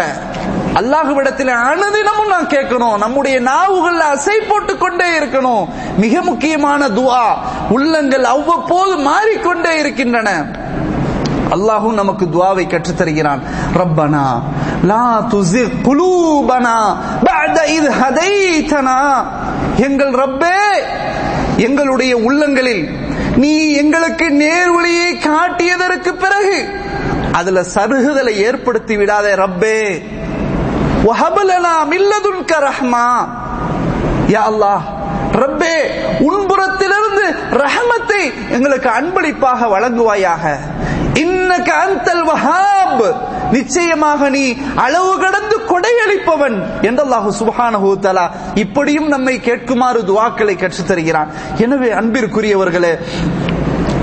அல்லாஹுவிடத்தில் 0.75 1.47
அனுதினமும் 1.47 2.27
நான் 2.29 2.47
கேட்கணும் 2.47 2.97
நம்முடைய 2.97 3.39
நாவுகள் 3.39 3.99
அசை 4.13 4.49
போட்டுக் 4.49 4.79
கொண்டே 4.79 5.05
இருக்கணும். 5.19 5.67
மிக 5.97 6.21
முக்கியமான 6.21 6.87
துவா 6.87 7.25
உள்ளங்கள் 7.69 8.23
அவ்வப்போது 8.23 8.97
மாறிக்கொண்டே 8.97 9.79
இருக்கின்றன. 9.79 10.45
அல்லாஹும் 11.49 11.93
நமக்கு 11.93 12.25
துவாவை 12.25 12.65
கற்றுத்தருகிறான். 12.65 13.39
ரப்பனா 13.73 14.41
லா 14.83 15.27
துசிக் 15.29 15.77
குலூபனா 15.83 16.97
பஅத 17.23 17.57
இத் 17.67 17.91
ஹதைதனா 18.01 18.99
எங்கள் 19.75 20.11
ரப்பே 20.11 20.59
எங்களுடைய 21.57 22.17
உள்ளங்களில் 22.17 22.89
நீ 23.35 23.71
எங்களுக்கு 23.71 24.25
நேர்வழியை 24.25 25.09
காட்டியதற்கு 25.19 26.11
பிறகு 26.13 26.67
அதுல 27.31 27.63
சருகுதலை 27.73 28.35
ஏற்படுத்தி 28.35 28.97
விடாதே 28.97 29.33
ரப்பே. 29.33 29.79
வஹபலனா 31.07 31.73
மில்லதுன்க 31.93 32.51
ரஹ்மா. 32.69 33.05
யா 34.33 34.43
அல்லாஹ் 34.51 34.85
ரப்பே 35.43 35.75
உன்புறத்திலிருந்து 36.29 37.25
ரஹமத்தை 37.63 38.21
எங்களுக்கு 38.55 38.89
அன்பளிப்பாக 38.99 39.67
வழங்குவாயாக. 39.73 40.43
இன்னக 41.23 41.69
அந்தல் 41.85 42.23
வஹாப் 42.29 43.03
நிச்சயமாக 43.51 44.29
நீ 44.29 44.43
அளவு 44.85 45.11
கடந்து 45.17 45.57
கொடையளிப்பவன் 45.71 46.57
என்றல்லாஹு 46.81 47.29
சுபஹானஹு 47.39 47.89
இப்படியும் 48.63 49.07
நம்மை 49.07 49.35
கேட்குமாறு 49.47 49.99
துவாக்களை 50.09 50.55
கற்றுத் 50.55 50.89
தருகிறான் 50.89 51.29
எனவே 51.57 51.89
அன்பிற்குரியவர்களே 51.99 52.93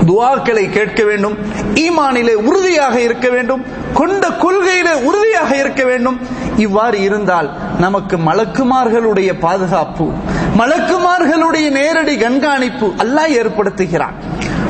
துவாக்களை 0.07 0.69
கேட்க 0.69 1.03
வேண்டும். 1.03 1.37
ஈமானிலே 1.73 2.33
உறுதியாக 2.33 3.01
இருக்க 3.01 3.29
வேண்டும். 3.29 3.65
கொண்ட 3.93 4.27
கொள்கையிலே 4.29 4.93
உறுதியாக 5.03 5.55
இருக்க 5.55 5.83
வேண்டும். 5.83 6.19
இவ்வாறு 6.57 7.01
இருந்தால் 7.01 7.49
நமக்கு 7.79 8.17
மலக்குமார்களுடைய 8.17 9.39
பாதுகாப்பு 9.39 10.11
மலக்குமார்களுடைய 10.57 11.71
நேரடி 11.71 12.17
கண்காணிப்பு 12.17 12.93
அல்லாஹ் 12.97 13.33
ஏற்படுத்துகிறான். 13.39 14.15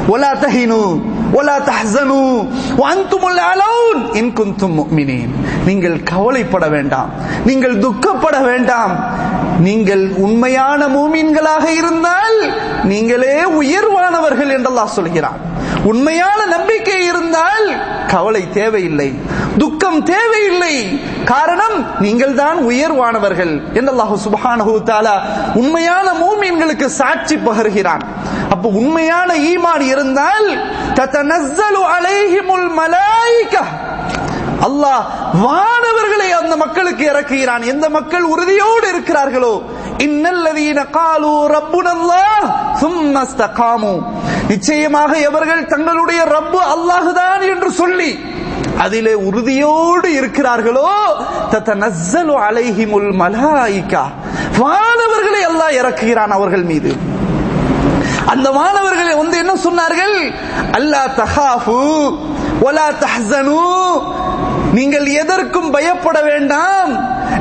ஒலா 0.08 0.32
தஹினு 0.34 0.80
ولا 1.36 1.58
تحزنوا 1.70 2.44
وانتم 2.78 3.22
الاعلون 3.32 3.98
ان 4.20 4.26
كنتم 4.40 4.70
مؤمنين 4.80 5.30
நீங்கள் 5.68 6.04
கவலைப்பட 6.04 6.68
வேண்டாம். 6.68 7.10
நீங்கள் 7.46 7.78
துக்கப்பட 7.78 8.38
வேண்டாம். 8.50 8.94
நீங்கள் 9.60 10.04
உண்மையான 10.26 10.88
மூமீன்களாக 10.88 11.66
இருந்தால் 11.82 12.38
நீங்களே 12.84 13.36
உயர்வானவர்கள் 13.62 14.52
என்று 14.56 14.70
அல்லாஹ் 14.72 14.96
சொல்கிறான். 15.00 15.40
உண்மையான 15.86 16.46
நம்பிக்கை 16.46 17.06
இருந்தால் 17.06 17.66
கவலை 18.08 18.50
தேவையில்லை. 18.50 19.14
துக்கம் 19.58 20.04
தேவையில்லை. 20.04 20.76
காரணம் 21.26 21.76
நீங்கள் 22.00 22.34
தான் 22.34 22.58
உயர்வானவர்கள் 22.58 23.54
என்றல்லாஹு 23.74 24.16
சுபஹானஹு 24.26 24.76
தாலா 24.90 25.16
உண்மையான 25.54 26.14
மூமீன்களுக்கு 26.14 26.86
சாட்சி 26.86 27.36
பகர்கிறான். 27.36 28.04
அப்ப 28.50 28.70
உண்மையான 28.70 29.34
ஈமான் 29.34 29.82
இருந்தால் 29.82 30.48
தத்தனஸ்ஸலு 31.00 31.82
அலைஹிமுல் 31.98 32.70
மலாயிகா. 32.80 33.64
அல்லாஹ் 34.68 35.04
வானவர்களை 35.46 36.30
அந்த 36.42 36.56
மக்களுக்கு 36.56 37.06
இறக்குகிறான். 37.12 37.64
எந்த 37.74 37.90
மக்கள் 37.90 38.24
உறுதியோடு 38.24 38.88
இருக்கிறார்களோ? 38.94 39.54
இன்னல்லதீன 40.08 40.90
காலு 40.90 41.34
ரப்புனல்லாஹ் 41.56 42.46
சும்ம 42.82 43.26
இஸ்தகாமு 43.30 43.94
நிச்சயமாக 44.54 45.12
எவர்கள் 45.30 45.66
தங்களுடைய 45.66 46.22
ரப்பு 46.36 46.60
அல்லாஹுதான் 46.74 47.44
என்று 47.54 47.72
சொல்லி 47.72 48.12
அதிலே 48.84 49.14
உறுதியோடு 49.28 50.10
இருக்கிறார்களோ 50.20 50.90
தத்த 51.52 51.62
தத்தனஸ்ஸலு 51.68 52.34
அலைஹிமுல் 52.48 53.10
மலாயிகா. 53.22 54.04
வானவர்களை 54.60 55.42
எல்லாம் 55.50 55.76
இறக்குகிறான் 55.80 56.34
அவர்கள் 56.38 56.64
மீது. 56.72 56.92
அந்த 58.26 58.52
மாணவர்களை 58.52 59.14
வந்து 59.16 59.38
என்ன 59.38 59.54
சொன்னார்கள்? 59.54 60.18
அல்லா 60.78 61.02
தஹாஃபு 61.22 61.78
ஒலா 62.62 62.88
தஹசனு 63.04 63.60
நீங்கள் 64.74 65.08
எதற்கும் 65.22 65.72
பயப்பட 65.72 66.22
வேண்டாம். 66.22 66.92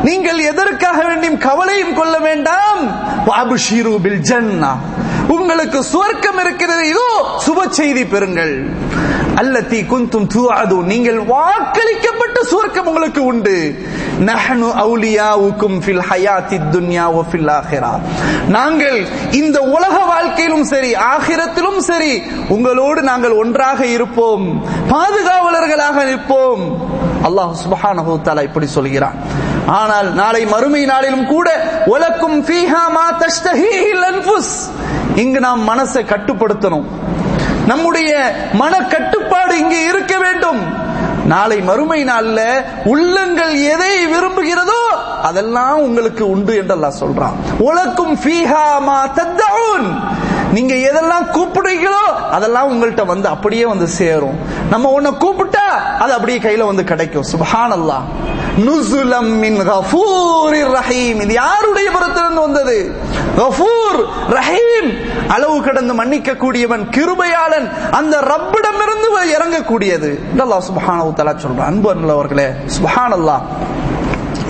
நீங்கள் 0.04 0.38
எதற்காக 0.38 0.98
வேண்டியும் 1.02 1.38
கவலையும் 1.38 1.94
கொள்ள 1.94 2.18
வேண்டாம். 2.18 2.82
பாபுஷீரு 3.26 3.94
பில் 4.06 4.22
ஜன்னா. 4.30 4.72
உங்களுக்கு 5.28 5.82
சுவர்க்கம் 5.92 6.40
இருக்கிறது. 6.40 6.88
இதோ 6.88 7.08
சுப 7.46 7.68
செய்தி 7.68 8.02
பெறுங்கள். 8.02 8.54
அல்லத்தி 9.40 9.86
குந்தும் 9.86 10.26
தூஅது 10.34 10.76
நீங்கள் 10.84 11.18
வாக்களிக்கப்பட்ட 11.18 12.38
சுவர்க்கம் 12.50 12.88
உங்களுக்கு 12.90 13.24
உண்டு. 13.24 13.84
நஹனு 14.28 14.68
அவுலியாவுக்கும் 14.82 15.76
ஃபில் 15.84 16.02
ஹயாத்தி 16.10 16.58
துன்யா 16.72 17.04
ஓ 17.04 17.22
ஃபில் 17.32 17.52
ஆஹிரா. 17.58 17.92
நாங்கள் 18.48 19.06
இந்த 19.30 19.60
உலக 19.60 20.04
வாழ்க்கையிலும் 20.12 20.64
சரி 20.64 20.94
ஆகிரத்திலும் 20.94 21.78
சரி 21.78 22.22
உங்களோடு 22.48 23.02
நாங்கள் 23.02 23.32
ஒன்றாக 23.32 23.86
இருப்போம். 23.86 24.64
பாதுகாவலர்களாக 24.90 26.04
நிற்போம். 26.10 26.62
அல்லாஹ் 27.28 27.52
சுபஹானஹு 27.64 28.20
தஆலா 28.24 28.42
இப்படி 28.42 28.66
சொல்கிறான். 28.66 29.18
ஆனால் 29.66 30.14
நாளை 30.14 30.44
மறுமை 30.44 30.84
நாளிலும் 30.84 31.26
கூட 31.26 31.48
உலக்கும் 31.86 32.44
ஃபீஹா 32.44 32.90
மா 32.90 33.18
தஷ்தஹீஹில் 33.18 34.06
அன்ஃபுஸ். 34.12 34.54
இங்கு 35.14 35.40
நாம் 35.40 35.68
மனசை 35.68 36.02
கட்டுப்படுத்தணும். 36.12 36.86
நம்முடைய 37.66 38.12
மன 38.52 38.78
கட்டுப்பாடு 38.78 39.58
இங்கே 39.58 39.84
இருக்க 39.84 40.18
வேண்டும். 40.18 40.60
நாளை 41.26 41.60
மறுமை 41.60 42.04
நாள்ல 42.04 42.40
உள்ளங்கள் 42.84 43.54
எதை 43.72 44.06
விரும்புகிறதோ 44.06 44.82
அதெல்லாம் 45.22 45.78
உங்களுக்கு 45.78 46.30
உண்டு 46.30 46.56
என்று 46.56 46.76
அல்லாஹ் 46.76 47.00
சொல்றான். 47.00 47.36
உலக்கும் 47.58 48.18
ஃபீஹா 48.24 48.78
மா 48.78 49.06
தத்தவுன் 49.06 49.88
நீங்க 50.52 50.74
எதெல்லாம் 50.74 51.26
கூப்பிடுறீங்களோ 51.32 52.02
அதெல்லாம் 52.30 52.70
உங்கள்கிட்ட 52.70 53.06
வந்து 53.06 53.28
அப்படியே 53.28 53.66
வந்து 53.66 53.88
சேரும். 53.88 54.38
நம்ம 54.70 54.90
உன்னை 54.90 55.12
கூப்பிட்டா 55.12 55.66
அது 55.98 56.12
அப்படியே 56.12 56.38
கையில 56.38 56.64
வந்து 56.64 56.84
கிடைக்கும். 56.84 57.24
சுபஹான் 57.32 57.74
அல்லாஹ் 57.78 58.02
நுசுலம் 58.58 59.38
மின் 59.38 59.56
கஃபூரிர் 59.56 60.72
ரஹீம். 60.78 61.20
இது 61.20 61.32
யாருடைய 61.32 61.90
புறத்திலிருந்து 61.90 62.40
வந்தது? 62.40 62.94
கஃபூர் 63.36 63.98
ரஹீம். 64.28 64.90
அளவு 65.28 65.62
கடந்து 65.62 65.94
மன்னிக்க 65.94 66.34
கூடியவன் 66.34 66.88
கிருபையாளன் 66.88 67.68
அந்த 67.90 68.20
ரப்பிடமிருந்து 68.20 69.08
இறங்கக்கூடியது. 69.36 70.20
அல்லாஹ் 70.36 70.66
சுபஹான 70.68 71.00
உத்தலா 71.10 71.34
சொல்றான். 71.44 71.66
அன்பு 71.66 71.94
அன்புள்ளவர்களே 71.94 72.48
சுபஹான் 72.66 73.14
அல்லாஹ் 73.18 73.42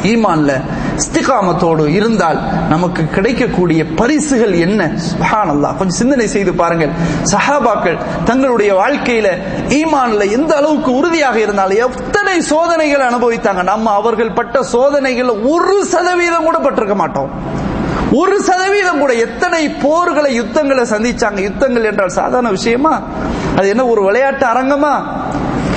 ஈமான்ல 0.02 0.60
இஸ்திகாமத்தோடு 0.96 1.86
இருந்தால் 1.86 2.40
நமக்கு 2.68 3.06
கிடைக்கக்கூடிய 3.06 3.86
பரிசுகள் 3.86 4.52
என்ன? 4.52 4.84
சுப்ஹானல்லாஹ். 4.84 5.76
கொஞ்சம் 5.76 5.88
சிந்தனை 5.88 6.26
செய்து 6.26 6.54
பாருங்கள். 6.54 6.88
சஹாபாக்கள் 7.22 7.98
தங்களுடைய 8.24 8.74
வாழ்க்கையில 8.74 9.28
ஈமான்ல 9.68 10.30
எந்த 10.30 10.56
அளவுக்கு 10.56 10.94
உறுதியாக 10.94 11.38
இருந்தாலும் 11.38 11.78
எத்தனை 11.78 12.40
சோதனைகள் 12.40 13.08
அனுபவித்தாங்க. 13.08 13.62
நம்ம 13.62 13.90
அவர்கள் 13.90 14.32
பட்ட 14.32 14.62
சோதனைகள் 14.62 15.28
ஒரு 15.28 15.84
சதவீதம் 15.84 16.44
கூட 16.44 16.58
பட்டிருக்க 16.58 16.94
மாட்டோம். 16.94 17.30
ஒரு 18.12 18.42
சதவீதம் 18.42 18.98
கூட 18.98 19.12
எத்தனை 19.12 19.68
போர்களை 19.68 20.34
யுத்தங்களை 20.34 20.84
சந்திச்சாங்க. 20.84 21.40
யுத்தங்கள் 21.40 21.84
என்றால் 21.84 22.08
சாதாரண 22.08 22.50
விஷயமா? 22.50 23.00
அது 23.56 23.68
என்ன 23.68 23.86
ஒரு 23.86 24.04
விளையாட்டு 24.04 24.46
அரங்கமா? 24.46 25.02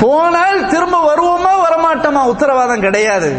போனால் 0.01 0.67
திரும்ப 0.67 1.13
வருவோமா 1.13 1.53
வரமாட்டோமா? 1.65 2.23
உத்தரவாதம் 2.23 2.79
கிடையாது. 2.79 3.35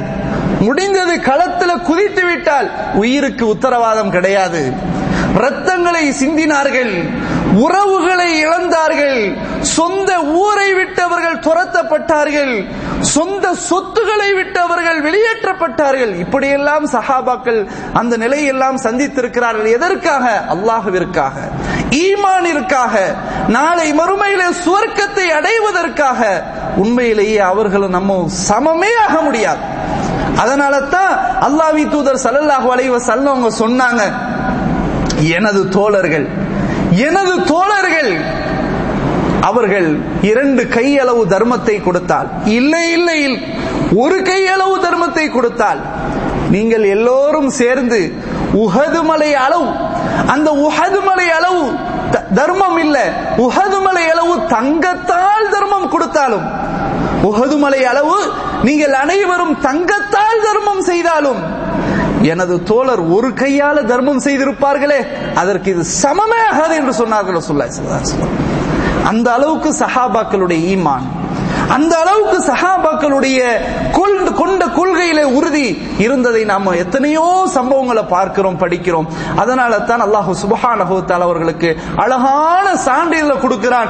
முடிந்தது 0.61 1.17
களத்துல 1.17 1.83
குதித்து 1.83 2.25
விட்டால் 2.25 2.71
உயிருக்கு 2.95 3.49
உத்தரவாதம் 3.49 4.11
கிடையாது. 4.11 4.73
ரத்தங்களை 5.37 6.13
சிந்தினார்கள் 6.21 7.09
உறவுகளை 7.55 8.47
இழந்தார்கள் 8.47 9.37
சொந்த 9.61 10.19
ஊரை 10.19 10.75
விட்டவர்கள் 10.75 11.39
துரத்தப்பட்டார்கள் 11.39 12.65
சொந்த 13.01 13.55
சொத்துக்களை 13.55 14.35
விட்டவர்கள் 14.35 15.03
வெளியேற்றப்பட்டார்கள். 15.03 16.19
இப்படியெல்லாம் 16.19 16.89
சஹாபாக்கள் 16.89 17.67
அந்த 17.93 18.19
நிலையெல்லாம் 18.19 18.77
சந்தித்திருக்கிறார்கள். 18.77 19.73
எதற்காக? 19.73 20.45
அல்லாஹுவிற்காக. 20.51 21.33
ஈமானிற்காக. 21.91 23.15
நாளை 23.49 23.93
மறுமையில 23.93 24.43
சுவர்க்கத்தை 24.65 25.27
அடைவதற்காக. 25.27 26.45
உண்மையிலேயே 26.77 27.39
அவர்களும் 27.39 27.91
நம்ம 27.91 28.29
சமமே 28.49 29.09
ஆக 29.09 29.21
முடியாது. 29.21 29.75
அதனால 30.41 30.75
தான் 30.95 31.13
அல்லாவி 31.47 31.85
தூதர் 31.93 32.23
சல்லல்லாஹு 32.25 32.69
அலைவ 32.75 32.93
வஸல்லம் 32.97 33.33
அவங்க 33.35 33.51
சொன்னாங்க 33.63 34.03
எனது 35.35 35.61
தோழர்கள் 35.77 36.27
எனது 37.07 37.35
தோழர்கள் 37.51 38.13
அவர்கள் 39.49 39.89
இரண்டு 40.31 40.63
கையளவு 40.69 41.23
தர்மத்தை 41.27 41.77
கொடுத்தால் 41.81 42.29
இல்லை 42.59 42.85
இல்லை 42.97 43.19
ஒரு 44.03 44.17
கையளவு 44.29 44.77
தர்மத்தை 44.87 45.27
கொடுத்தால் 45.29 45.81
நீங்கள் 46.55 46.85
எல்லோரும் 46.95 47.51
சேர்ந்து 47.61 48.01
உஹது 48.63 49.01
மலை 49.03 49.31
அளவு 49.45 49.69
அந்த 50.35 50.49
உஹது 50.67 51.01
மலை 51.09 51.29
அளவு 51.39 51.65
தர்மம் 52.35 52.79
இல்ல 52.79 52.99
உஹது 53.45 53.79
மலை 53.87 54.05
அளவு 54.13 54.35
தங்கத்தால் 54.55 55.51
தர்மம் 55.55 55.89
கொடுத்தாலும் 55.89 56.47
உகதுமலை 57.27 57.81
அளவு 57.85 58.17
நீங்கள் 58.63 58.95
அனைவரும் 58.95 59.55
தங்கத்தால் 59.61 60.45
தர்மம் 60.45 60.83
செய்தாலும் 60.83 61.41
எனது 62.23 62.55
தோழர் 62.63 63.03
ஒரு 63.09 63.29
கையால 63.35 63.83
தர்மம் 63.85 64.25
செய்திருப்பார்களே 64.25 65.01
அதற்கு 65.35 65.71
இது 65.71 65.85
சமமே 66.03 66.41
ஆகாது 66.51 66.75
என்று 66.75 66.95
சொன்னார்கள் 66.95 67.47
சொல்ல 67.49 67.69
அந்த 69.09 69.29
அளவுக்கு 69.33 69.71
சஹாபாக்களுடைய 69.81 70.61
ஈமான் 70.71 71.07
அந்த 71.75 71.99
அளவுக்கு 71.99 72.39
சஹாபாக்களுடைய 72.53 73.39
கொண்ட 74.39 74.65
கொள்கையில 74.67 75.23
உறுதி 75.23 75.83
இருந்ததை 75.99 76.45
நாம 76.45 76.75
எத்தனையோ 76.75 77.49
சம்பவங்களை 77.55 78.09
பார்க்கிறோம் 78.09 78.61
படிக்கிறோம். 78.61 79.07
அதனால 79.37 79.79
தான் 79.79 80.05
அல்லாஹு 80.07 80.33
சுபஹானஹு 80.43 81.13
அவர்களுக்கு 81.27 81.77
அழகான 81.97 82.75
சான்றிதழை 82.87 83.39
கொடுக்கிறான். 83.41 83.89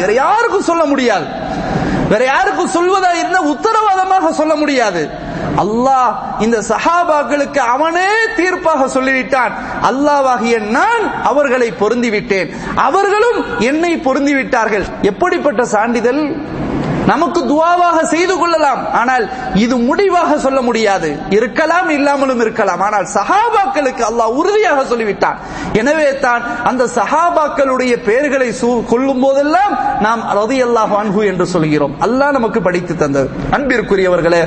வேற 0.00 0.12
யாருக்கும் 0.12 0.62
சொல்ல 0.62 0.84
முடியாது. 0.84 1.26
வேற 2.08 2.24
யாருக்கும் 2.24 2.74
சொல்வதா 2.76 3.10
இருந்தா 3.18 3.40
உத்தரவாதமாக 3.54 4.30
சொல்ல 4.30 4.54
முடியாது. 4.54 5.10
அல்லாஹ் 5.62 6.10
இந்த 6.44 6.58
சஹாபாக்களுக்கு 6.72 7.60
அவனே 7.74 8.10
தீர்ப்பாக 8.38 8.86
சொல்லிவிட்டான். 8.96 9.52
அல்லாவாகிய 9.90 10.56
நான் 10.76 11.04
அவர்களை 11.30 11.68
பொருந்திவிட்டேன். 11.82 12.48
அவர்களும் 12.86 13.38
என்னை 13.70 13.92
பொருந்திவிட்டார்கள். 14.06 14.86
எப்படிப்பட்ட 15.10 15.64
சான்றிதழ்? 15.74 16.22
நமக்கு 17.10 17.40
துவாவாக 17.50 17.98
செய்து 18.12 18.34
கொள்ளலாம். 18.38 18.80
ஆனால் 19.00 19.24
இது 19.64 19.76
முடிவாக 19.76 20.38
சொல்ல 20.38 20.60
முடியாது. 20.60 21.08
இருக்கலாம் 21.36 21.88
இல்லாமலும் 21.96 22.40
இருக்கலாம். 22.44 22.80
ஆனால் 22.86 23.06
சஹாபாக்களுக்கு 23.14 24.02
அல்லாஹ் 24.10 24.36
உறுதியாக 24.40 24.84
சொல்லிவிட்டான். 24.90 25.38
எனவே 25.80 26.18
தான் 26.24 26.42
அந்த 26.70 26.88
சஹாபாக்களுடைய 26.98 27.94
பெயர்களை 28.08 28.50
கொள்ளும் 28.92 29.22
போதெல்லாம் 29.24 29.74
நாம் 30.06 30.22
ரதி 30.40 30.60
அல்லாஹ் 30.66 30.92
வான்கு 30.96 31.24
என்று 31.32 31.46
சொல்கிறோம். 31.54 31.96
அல்லாஹ் 32.06 32.36
நமக்கு 32.38 32.62
படித்து 32.68 32.96
தந்தது. 32.96 33.30
அன்பிற்குரியவர்களே 33.58 34.42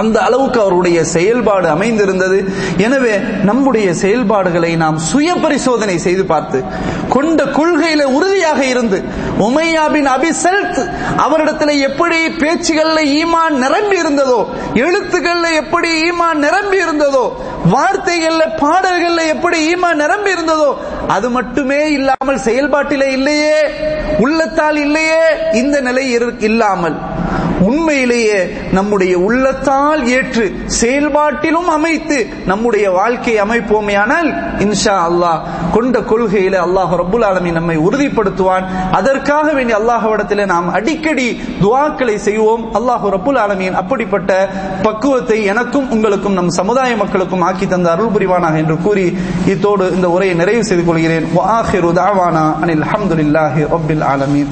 அந்த 0.00 0.16
அளவுக்கு 0.26 0.58
அவருடைய 0.64 0.98
செயல்பாடு 1.14 1.68
அமைந்திருந்தது. 1.76 2.38
எனவே 2.86 3.14
நம்முடைய 3.48 3.88
செயல்பாடுகளை 4.02 4.72
நாம் 4.84 4.98
சுய 5.10 5.30
பரிசோதனை 5.44 5.96
செய்து 6.06 6.24
பார்த்து 6.32 6.58
கொண்ட 7.14 7.44
கொள்கையில 7.58 8.02
உறுதியாக 8.16 8.60
இருந்து 8.64 8.98
உமையாபின் 9.46 10.10
அபிசல்த் 10.16 10.80
அவரிடத்துல 11.24 11.74
எப்படி 11.88 12.18
பேச்சுகள்ல 12.42 13.00
ஈமான் 13.20 13.56
நிரம்பி 13.64 13.96
இருந்ததோ 14.02 14.40
எழுத்துக்கள்ல 14.84 15.46
எப்படி 15.62 15.90
ஈமான் 16.08 16.42
நிரம்பி 16.46 16.78
இருந்ததோ 16.84 17.24
வார்த்தைகள்ல 17.74 18.44
பாடல்கள்ல 18.62 19.24
எப்படி 19.34 19.58
ஈமான் 19.72 20.00
நிரம்பி 20.04 20.30
இருந்ததோ 20.36 20.70
அது 21.16 21.28
மட்டுமே 21.30 21.80
இல்லாமல் 21.98 22.44
செயல்பாட்டில 22.46 23.06
இல்லையே 23.16 23.56
உள்ளத்தால் 24.24 24.78
இல்லையே 24.86 25.22
இந்த 25.60 25.76
நிலை 25.80 26.04
இல்லாமல். 26.48 26.96
உண்மையிலேயே 27.60 28.40
நம்முடைய 28.72 29.18
உள்ளத்தால் 29.18 30.06
ஏற்று 30.06 30.44
செயல்பாட்டிலும் 30.66 31.68
அமைத்து 31.68 32.26
நம்முடைய 32.46 32.90
வாழ்க்கை 32.90 33.40
அமைப்போமே 33.40 33.88
இன்ஷா 34.64 34.94
அல்லாஹ் 35.08 35.40
கொண்ட 35.72 35.98
கொள்கையில 35.98 36.56
அல்லாஹ் 36.66 36.92
ரபுல் 37.02 37.24
ஆலமி 37.24 37.52
நம்மை 37.52 37.76
உறுதிப்படுத்துவான். 37.78 38.64
அதற்காக 38.92 39.52
வேண்டிய 39.52 39.78
அல்லாஹ்விடத்திலே 39.78 40.46
நாம் 40.46 40.72
அடிக்கடி 40.72 41.40
துவாக்களை 41.60 42.16
செய்வோம். 42.16 42.74
அல்லாஹ் 42.74 43.06
ரபுல் 43.16 43.38
ஆலமியின் 43.38 43.72
அப்படிப்பட்ட 43.72 44.48
பக்குவத்தை 44.82 45.44
எனக்கும் 45.44 45.90
உங்களுக்கும் 45.90 46.32
நம் 46.32 46.48
சமுதாய 46.48 46.96
மக்களுக்கும் 46.96 47.40
ஆக்கி 47.40 47.66
தந்த 47.66 47.90
அருள் 47.90 48.14
புரிவானாக 48.14 48.56
என்று 48.56 48.76
கூறி 48.78 49.18
இத்தோடு 49.46 49.94
இந்த 49.94 50.08
உரையை 50.10 50.36
நிறைவு 50.36 50.64
செய்து 50.64 50.84
கொள்கிறேன். 50.84 51.26
அனில் 52.62 52.84
அஹமதுல்லாஹி 52.88 53.66
ரபில் 53.74 54.04
ஆலமீன். 54.04 54.48